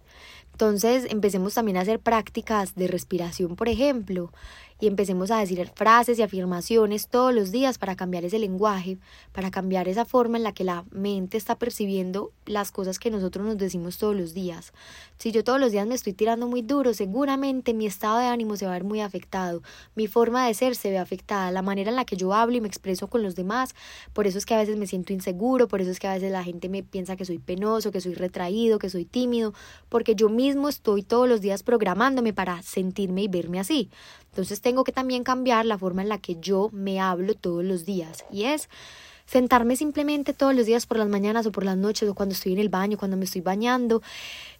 Entonces 0.55 1.05
empecemos 1.09 1.53
también 1.53 1.75
a 1.75 1.81
hacer 1.81 1.99
prácticas 1.99 2.75
de 2.75 2.87
respiración, 2.87 3.57
por 3.57 3.67
ejemplo, 3.67 4.31
y 4.79 4.87
empecemos 4.87 5.31
a 5.31 5.39
decir 5.39 5.71
frases 5.73 6.19
y 6.19 6.21
afirmaciones 6.21 7.07
todos 7.07 7.33
los 7.33 7.51
días 7.51 7.77
para 7.77 7.95
cambiar 7.95 8.25
ese 8.25 8.39
lenguaje, 8.39 8.97
para 9.31 9.51
cambiar 9.51 9.87
esa 9.87 10.05
forma 10.05 10.37
en 10.37 10.43
la 10.43 10.53
que 10.53 10.63
la 10.63 10.83
mente 10.91 11.37
está 11.37 11.57
percibiendo 11.57 12.31
las 12.45 12.71
cosas 12.71 12.99
que 12.99 13.09
nosotros 13.09 13.45
nos 13.45 13.57
decimos 13.57 13.97
todos 13.97 14.15
los 14.15 14.33
días. 14.33 14.73
Si 15.17 15.31
yo 15.31 15.43
todos 15.43 15.59
los 15.59 15.71
días 15.71 15.87
me 15.87 15.95
estoy 15.95 16.13
tirando 16.13 16.47
muy 16.47 16.61
duro, 16.61 16.93
seguramente 16.93 17.73
mi 17.73 17.85
estado 17.85 18.19
de 18.19 18.25
ánimo 18.25 18.57
se 18.57 18.65
va 18.65 18.71
a 18.71 18.75
ver 18.75 18.83
muy 18.83 18.99
afectado, 18.99 19.61
mi 19.95 20.07
forma 20.07 20.45
de 20.45 20.53
ser 20.53 20.75
se 20.75 20.89
ve 20.89 20.97
afectada, 20.97 21.51
la 21.51 21.61
manera 21.61 21.89
en 21.89 21.95
la 21.95 22.05
que 22.05 22.17
yo 22.17 22.33
hablo 22.33 22.57
y 22.57 22.61
me 22.61 22.67
expreso 22.67 23.07
con 23.07 23.23
los 23.23 23.35
demás, 23.35 23.75
por 24.13 24.27
eso 24.27 24.37
es 24.37 24.45
que 24.45 24.55
a 24.55 24.59
veces 24.59 24.77
me 24.77 24.87
siento 24.87 25.13
inseguro, 25.13 25.67
por 25.67 25.81
eso 25.81 25.91
es 25.91 25.99
que 25.99 26.07
a 26.07 26.13
veces 26.13 26.31
la 26.31 26.43
gente 26.43 26.67
me 26.67 26.83
piensa 26.83 27.15
que 27.15 27.25
soy 27.25 27.39
penoso, 27.39 27.91
que 27.91 28.01
soy 28.01 28.13
retraído, 28.13 28.77
que 28.77 28.89
soy 28.89 29.05
tímido, 29.05 29.53
porque 29.89 30.15
yo 30.15 30.29
mismo 30.29 30.67
estoy 30.67 31.03
todos 31.03 31.29
los 31.29 31.41
días 31.41 31.63
programándome 31.63 32.33
para 32.33 32.61
sentirme 32.61 33.23
y 33.23 33.27
verme 33.27 33.59
así. 33.59 33.89
Entonces 34.35 34.59
tengo 34.59 34.83
que 34.83 34.91
también 34.91 35.23
cambiar 35.23 35.65
la 35.65 35.77
forma 35.77 36.01
en 36.01 36.09
la 36.09 36.17
que 36.17 36.35
yo 36.41 36.69
me 36.73 36.99
hablo 36.99 37.35
todos 37.35 37.63
los 37.63 37.85
días 37.85 38.25
y 38.29 38.43
es 38.43 38.67
sentarme 39.25 39.77
simplemente 39.77 40.33
todos 40.33 40.53
los 40.53 40.65
días 40.65 40.85
por 40.85 40.97
las 40.97 41.07
mañanas 41.07 41.45
o 41.45 41.53
por 41.53 41.63
las 41.63 41.77
noches 41.77 42.09
o 42.09 42.15
cuando 42.15 42.33
estoy 42.33 42.51
en 42.51 42.59
el 42.59 42.67
baño, 42.67 42.97
cuando 42.97 43.15
me 43.15 43.23
estoy 43.23 43.39
bañando 43.39 44.01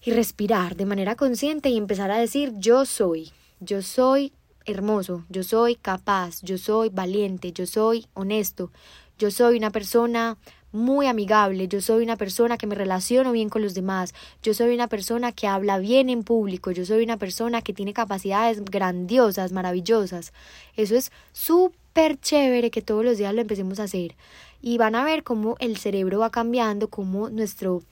y 0.01 0.11
respirar 0.11 0.77
de 0.77 0.85
manera 0.85 1.15
consciente 1.15 1.67
y 1.67 1.75
empezar 1.75 2.09
a 2.09 2.17
decir 2.17 2.53
yo 2.55 2.85
soy, 2.85 3.33
yo 3.59 3.81
soy 3.81 4.31
hermoso, 4.63 5.25
yo 5.27 5.43
soy 5.43 5.75
capaz, 5.75 6.41
yo 6.41 6.57
soy 6.57 6.87
valiente, 6.87 7.51
yo 7.51 7.67
soy 7.67 8.07
honesto, 8.13 8.71
yo 9.19 9.29
soy 9.29 9.57
una 9.57 9.71
persona 9.71 10.37
muy 10.75 11.07
amigable, 11.07 11.67
yo 11.67 11.81
soy 11.81 12.03
una 12.03 12.17
persona 12.17 12.57
que 12.57 12.67
me 12.67 12.75
relaciono 12.75 13.31
bien 13.31 13.49
con 13.49 13.61
los 13.61 13.73
demás, 13.73 14.13
yo 14.43 14.53
soy 14.53 14.75
una 14.75 14.87
persona 14.87 15.31
que 15.31 15.47
habla 15.47 15.79
bien 15.79 16.09
en 16.09 16.23
público, 16.23 16.71
yo 16.71 16.85
soy 16.85 17.03
una 17.03 17.17
persona 17.17 17.61
que 17.61 17.73
tiene 17.73 17.93
capacidades 17.93 18.63
grandiosas, 18.63 19.51
maravillosas. 19.51 20.33
Eso 20.75 20.95
es 20.95 21.11
súper 21.31 22.19
chévere 22.19 22.71
que 22.71 22.81
todos 22.81 23.03
los 23.03 23.17
días 23.17 23.33
lo 23.33 23.41
empecemos 23.41 23.79
a 23.79 23.83
hacer. 23.83 24.15
Y 24.61 24.77
van 24.77 24.95
a 24.95 25.03
ver 25.03 25.23
cómo 25.23 25.55
el 25.59 25.77
cerebro 25.77 26.19
va 26.19 26.29
cambiando, 26.29 26.89
cómo 26.89 27.29
nuestro, 27.29 27.83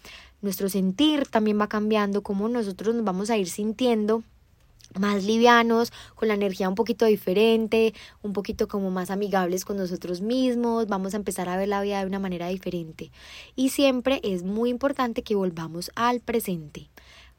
nuestro 0.41 0.69
sentir 0.69 1.27
también 1.27 1.59
va 1.59 1.67
cambiando, 1.67 2.21
cómo 2.21 2.49
nosotros 2.49 2.95
nos 2.95 3.05
vamos 3.05 3.29
a 3.29 3.37
ir 3.37 3.49
sintiendo 3.49 4.23
más 4.99 5.23
livianos, 5.23 5.91
con 6.15 6.27
la 6.27 6.33
energía 6.33 6.69
un 6.69 6.75
poquito 6.75 7.05
diferente, 7.05 7.93
un 8.21 8.33
poquito 8.33 8.67
como 8.67 8.91
más 8.91 9.09
amigables 9.09 9.65
con 9.65 9.77
nosotros 9.77 10.21
mismos, 10.21 10.87
vamos 10.87 11.13
a 11.13 11.17
empezar 11.17 11.49
a 11.49 11.57
ver 11.57 11.67
la 11.67 11.81
vida 11.81 11.99
de 11.99 12.07
una 12.07 12.19
manera 12.19 12.47
diferente. 12.47 13.11
Y 13.55 13.69
siempre 13.69 14.21
es 14.23 14.43
muy 14.43 14.69
importante 14.69 15.23
que 15.23 15.35
volvamos 15.35 15.91
al 15.95 16.19
presente. 16.19 16.89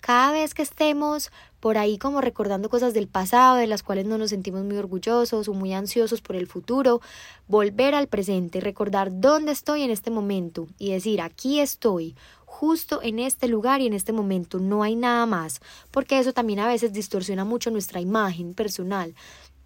Cada 0.00 0.32
vez 0.32 0.52
que 0.52 0.60
estemos 0.60 1.30
por 1.60 1.78
ahí 1.78 1.96
como 1.96 2.20
recordando 2.20 2.68
cosas 2.68 2.92
del 2.92 3.08
pasado 3.08 3.56
de 3.56 3.66
las 3.66 3.82
cuales 3.82 4.04
no 4.04 4.18
nos 4.18 4.28
sentimos 4.28 4.62
muy 4.62 4.76
orgullosos 4.76 5.48
o 5.48 5.54
muy 5.54 5.72
ansiosos 5.72 6.20
por 6.20 6.36
el 6.36 6.46
futuro, 6.46 7.00
volver 7.48 7.94
al 7.94 8.06
presente, 8.06 8.60
recordar 8.60 9.18
dónde 9.18 9.52
estoy 9.52 9.80
en 9.80 9.90
este 9.90 10.10
momento 10.10 10.68
y 10.78 10.92
decir 10.92 11.22
aquí 11.22 11.58
estoy, 11.58 12.16
justo 12.54 13.00
en 13.02 13.18
este 13.18 13.48
lugar 13.48 13.80
y 13.80 13.86
en 13.88 13.94
este 13.94 14.12
momento, 14.12 14.60
no 14.60 14.84
hay 14.84 14.94
nada 14.94 15.26
más, 15.26 15.60
porque 15.90 16.20
eso 16.20 16.32
también 16.32 16.60
a 16.60 16.68
veces 16.68 16.92
distorsiona 16.92 17.44
mucho 17.44 17.72
nuestra 17.72 18.00
imagen 18.00 18.54
personal. 18.54 19.12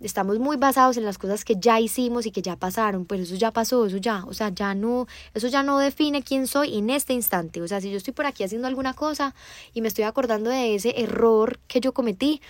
Estamos 0.00 0.38
muy 0.38 0.56
basados 0.56 0.96
en 0.96 1.04
las 1.04 1.18
cosas 1.18 1.44
que 1.44 1.56
ya 1.56 1.78
hicimos 1.80 2.24
y 2.24 2.30
que 2.30 2.40
ya 2.40 2.56
pasaron, 2.56 3.04
pero 3.04 3.22
eso 3.24 3.34
ya 3.34 3.52
pasó, 3.52 3.84
eso 3.84 3.98
ya, 3.98 4.24
o 4.26 4.32
sea, 4.32 4.48
ya 4.48 4.74
no, 4.74 5.06
eso 5.34 5.48
ya 5.48 5.62
no 5.62 5.78
define 5.78 6.22
quién 6.22 6.46
soy 6.46 6.78
en 6.78 6.88
este 6.88 7.12
instante. 7.12 7.60
O 7.60 7.68
sea, 7.68 7.82
si 7.82 7.90
yo 7.90 7.98
estoy 7.98 8.14
por 8.14 8.24
aquí 8.24 8.42
haciendo 8.42 8.66
alguna 8.66 8.94
cosa 8.94 9.34
y 9.74 9.82
me 9.82 9.88
estoy 9.88 10.04
acordando 10.04 10.48
de 10.48 10.74
ese 10.74 10.98
error 10.98 11.60
que 11.68 11.80
yo 11.80 11.92
cometí, 11.92 12.40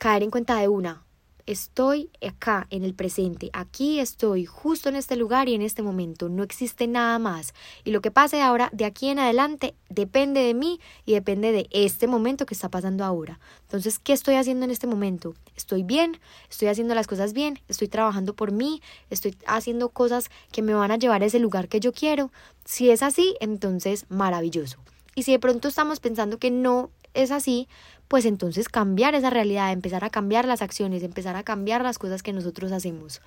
caer 0.00 0.24
en 0.24 0.30
cuenta 0.30 0.56
de 0.58 0.66
una, 0.66 1.04
estoy 1.48 2.10
acá 2.26 2.66
en 2.68 2.84
el 2.84 2.92
presente, 2.94 3.48
aquí 3.54 4.00
estoy 4.00 4.44
justo 4.44 4.90
en 4.90 4.96
este 4.96 5.16
lugar 5.16 5.48
y 5.48 5.54
en 5.54 5.62
este 5.62 5.82
momento, 5.82 6.28
no 6.28 6.42
existe 6.42 6.86
nada 6.86 7.18
más. 7.18 7.54
Y 7.84 7.90
lo 7.90 8.02
que 8.02 8.10
pase 8.10 8.42
ahora, 8.42 8.68
de 8.72 8.84
aquí 8.84 9.08
en 9.08 9.18
adelante, 9.18 9.74
depende 9.88 10.40
de 10.40 10.52
mí 10.52 10.78
y 11.06 11.14
depende 11.14 11.50
de 11.50 11.66
este 11.70 12.06
momento 12.06 12.44
que 12.44 12.52
está 12.52 12.68
pasando 12.68 13.02
ahora. 13.02 13.40
Entonces, 13.62 13.98
¿qué 13.98 14.12
estoy 14.12 14.34
haciendo 14.34 14.66
en 14.66 14.70
este 14.70 14.86
momento? 14.86 15.34
¿Estoy 15.56 15.84
bien? 15.84 16.20
¿Estoy 16.50 16.68
haciendo 16.68 16.94
las 16.94 17.06
cosas 17.06 17.32
bien? 17.32 17.58
¿Estoy 17.66 17.88
trabajando 17.88 18.34
por 18.34 18.52
mí? 18.52 18.82
¿Estoy 19.08 19.34
haciendo 19.46 19.88
cosas 19.88 20.30
que 20.52 20.60
me 20.60 20.74
van 20.74 20.90
a 20.90 20.98
llevar 20.98 21.22
a 21.22 21.26
ese 21.26 21.38
lugar 21.38 21.68
que 21.68 21.80
yo 21.80 21.92
quiero? 21.92 22.30
Si 22.66 22.90
es 22.90 23.02
así, 23.02 23.36
entonces 23.40 24.04
maravilloso. 24.10 24.76
Y 25.14 25.22
si 25.22 25.32
de 25.32 25.38
pronto 25.38 25.68
estamos 25.68 25.98
pensando 25.98 26.38
que 26.38 26.50
no 26.50 26.90
es 27.14 27.30
así, 27.30 27.68
pues 28.08 28.24
entonces 28.24 28.68
cambiar 28.68 29.14
esa 29.14 29.30
realidad, 29.30 29.70
empezar 29.70 30.02
a 30.02 30.10
cambiar 30.10 30.46
las 30.46 30.62
acciones, 30.62 31.02
empezar 31.02 31.36
a 31.36 31.42
cambiar 31.42 31.82
las 31.82 31.98
cosas 31.98 32.22
que 32.22 32.32
nosotros 32.32 32.72
hacemos. 32.72 33.20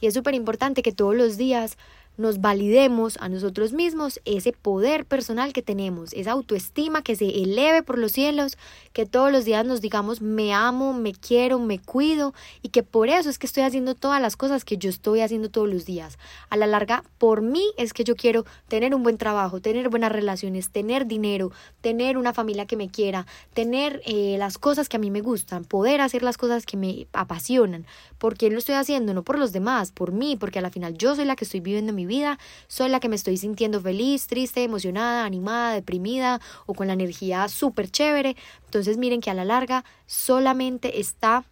Y 0.00 0.06
es 0.06 0.14
súper 0.14 0.34
importante 0.34 0.82
que 0.82 0.92
todos 0.92 1.16
los 1.16 1.36
días 1.36 1.76
nos 2.18 2.40
validemos 2.40 3.16
a 3.20 3.28
nosotros 3.28 3.72
mismos 3.72 4.20
ese 4.24 4.52
poder 4.52 5.06
personal 5.06 5.52
que 5.52 5.62
tenemos, 5.62 6.12
esa 6.12 6.32
autoestima 6.32 7.02
que 7.02 7.16
se 7.16 7.26
eleve 7.42 7.82
por 7.82 7.96
los 7.96 8.12
cielos, 8.12 8.58
que 8.92 9.06
todos 9.06 9.30
los 9.30 9.44
días 9.44 9.64
nos 9.64 9.80
digamos 9.80 10.20
me 10.20 10.52
amo, 10.52 10.92
me 10.92 11.12
quiero, 11.12 11.60
me 11.60 11.78
cuido 11.78 12.34
y 12.60 12.70
que 12.70 12.82
por 12.82 13.08
eso 13.08 13.30
es 13.30 13.38
que 13.38 13.46
estoy 13.46 13.62
haciendo 13.62 13.94
todas 13.94 14.20
las 14.20 14.36
cosas 14.36 14.64
que 14.64 14.76
yo 14.76 14.90
estoy 14.90 15.20
haciendo 15.20 15.48
todos 15.48 15.68
los 15.68 15.86
días. 15.86 16.18
A 16.50 16.56
la 16.56 16.66
larga, 16.66 17.04
por 17.18 17.40
mí 17.40 17.64
es 17.76 17.92
que 17.92 18.02
yo 18.02 18.16
quiero 18.16 18.44
tener 18.66 18.94
un 18.94 19.04
buen 19.04 19.16
trabajo, 19.16 19.60
tener 19.60 19.88
buenas 19.88 20.10
relaciones, 20.10 20.70
tener 20.70 21.06
dinero, 21.06 21.52
tener 21.80 22.18
una 22.18 22.34
familia 22.34 22.66
que 22.66 22.76
me 22.76 22.88
quiera, 22.88 23.26
tener 23.54 24.02
eh, 24.04 24.36
las 24.38 24.58
cosas 24.58 24.88
que 24.88 24.96
a 24.96 25.00
mí 25.00 25.12
me 25.12 25.20
gustan, 25.20 25.64
poder 25.64 26.00
hacer 26.00 26.24
las 26.24 26.36
cosas 26.36 26.66
que 26.66 26.76
me 26.76 27.06
apasionan. 27.12 27.86
¿Por 28.18 28.36
quién 28.36 28.54
lo 28.54 28.58
estoy 28.58 28.74
haciendo? 28.74 29.14
No 29.14 29.22
por 29.22 29.38
los 29.38 29.52
demás, 29.52 29.92
por 29.92 30.10
mí, 30.10 30.36
porque 30.36 30.58
a 30.58 30.62
la 30.62 30.70
final 30.70 30.98
yo 30.98 31.14
soy 31.14 31.24
la 31.24 31.36
que 31.36 31.44
estoy 31.44 31.60
viviendo 31.60 31.92
mi 31.92 32.07
vida, 32.08 32.40
soy 32.66 32.88
la 32.88 32.98
que 32.98 33.08
me 33.08 33.14
estoy 33.14 33.36
sintiendo 33.36 33.80
feliz, 33.80 34.26
triste, 34.26 34.64
emocionada, 34.64 35.24
animada, 35.24 35.74
deprimida 35.74 36.40
o 36.66 36.74
con 36.74 36.88
la 36.88 36.94
energía 36.94 37.46
súper 37.48 37.88
chévere. 37.88 38.36
Entonces 38.64 38.98
miren 38.98 39.20
que 39.20 39.30
a 39.30 39.34
la 39.34 39.44
larga 39.44 39.84
solamente 40.06 40.98
está 40.98 41.44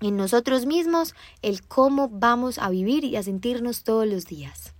en 0.00 0.16
nosotros 0.16 0.66
mismos 0.66 1.14
el 1.42 1.66
cómo 1.66 2.08
vamos 2.08 2.58
a 2.58 2.70
vivir 2.70 3.04
y 3.04 3.16
a 3.16 3.24
sentirnos 3.24 3.82
todos 3.82 4.06
los 4.06 4.26
días. 4.26 4.75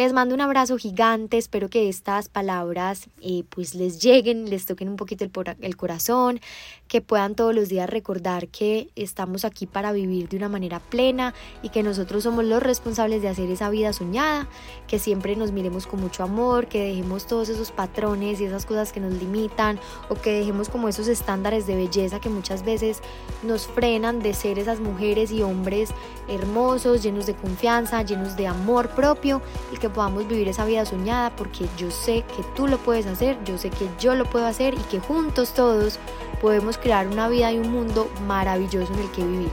Les 0.00 0.14
mando 0.14 0.34
un 0.34 0.40
abrazo 0.40 0.78
gigante, 0.78 1.36
espero 1.36 1.68
que 1.68 1.90
estas 1.90 2.30
palabras 2.30 3.10
eh, 3.20 3.44
pues 3.50 3.74
les 3.74 4.00
lleguen, 4.00 4.48
les 4.48 4.64
toquen 4.64 4.88
un 4.88 4.96
poquito 4.96 5.24
el, 5.24 5.30
el 5.60 5.76
corazón, 5.76 6.40
que 6.88 7.02
puedan 7.02 7.34
todos 7.34 7.54
los 7.54 7.68
días 7.68 7.88
recordar 7.88 8.48
que 8.48 8.88
estamos 8.96 9.44
aquí 9.44 9.66
para 9.66 9.92
vivir 9.92 10.30
de 10.30 10.38
una 10.38 10.48
manera 10.48 10.80
plena 10.80 11.34
y 11.62 11.68
que 11.68 11.82
nosotros 11.82 12.22
somos 12.22 12.46
los 12.46 12.62
responsables 12.62 13.20
de 13.20 13.28
hacer 13.28 13.50
esa 13.50 13.68
vida 13.68 13.92
soñada, 13.92 14.48
que 14.88 14.98
siempre 14.98 15.36
nos 15.36 15.52
miremos 15.52 15.86
con 15.86 16.00
mucho 16.00 16.22
amor, 16.22 16.66
que 16.66 16.82
dejemos 16.82 17.26
todos 17.26 17.50
esos 17.50 17.70
patrones 17.70 18.40
y 18.40 18.46
esas 18.46 18.64
cosas 18.64 18.94
que 18.94 19.00
nos 19.00 19.12
limitan 19.12 19.78
o 20.08 20.14
que 20.14 20.32
dejemos 20.32 20.70
como 20.70 20.88
esos 20.88 21.08
estándares 21.08 21.66
de 21.66 21.76
belleza 21.76 22.20
que 22.20 22.30
muchas 22.30 22.64
veces 22.64 23.02
nos 23.42 23.66
frenan 23.66 24.20
de 24.20 24.32
ser 24.32 24.58
esas 24.58 24.80
mujeres 24.80 25.30
y 25.30 25.42
hombres 25.42 25.90
hermosos, 26.26 27.02
llenos 27.02 27.26
de 27.26 27.34
confianza, 27.34 28.02
llenos 28.02 28.34
de 28.36 28.46
amor 28.46 28.88
propio 28.90 29.42
y 29.74 29.76
podamos 29.92 30.26
vivir 30.26 30.48
esa 30.48 30.64
vida 30.64 30.84
soñada 30.84 31.30
porque 31.36 31.66
yo 31.76 31.90
sé 31.90 32.24
que 32.36 32.42
tú 32.54 32.66
lo 32.66 32.78
puedes 32.78 33.06
hacer, 33.06 33.38
yo 33.44 33.58
sé 33.58 33.70
que 33.70 33.88
yo 33.98 34.14
lo 34.14 34.24
puedo 34.24 34.46
hacer 34.46 34.74
y 34.74 34.82
que 34.90 35.00
juntos 35.00 35.52
todos 35.52 35.98
podemos 36.40 36.78
crear 36.78 37.06
una 37.08 37.28
vida 37.28 37.52
y 37.52 37.58
un 37.58 37.70
mundo 37.70 38.08
maravilloso 38.26 38.92
en 38.94 39.00
el 39.00 39.10
que 39.10 39.24
vivir. 39.24 39.50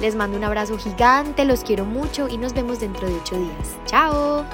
Les 0.00 0.14
mando 0.14 0.36
un 0.36 0.44
abrazo 0.44 0.76
gigante, 0.76 1.44
los 1.44 1.64
quiero 1.64 1.84
mucho 1.84 2.28
y 2.28 2.36
nos 2.36 2.52
vemos 2.52 2.80
dentro 2.80 3.08
de 3.08 3.14
ocho 3.14 3.36
días. 3.36 3.76
¡Chao! 3.86 4.44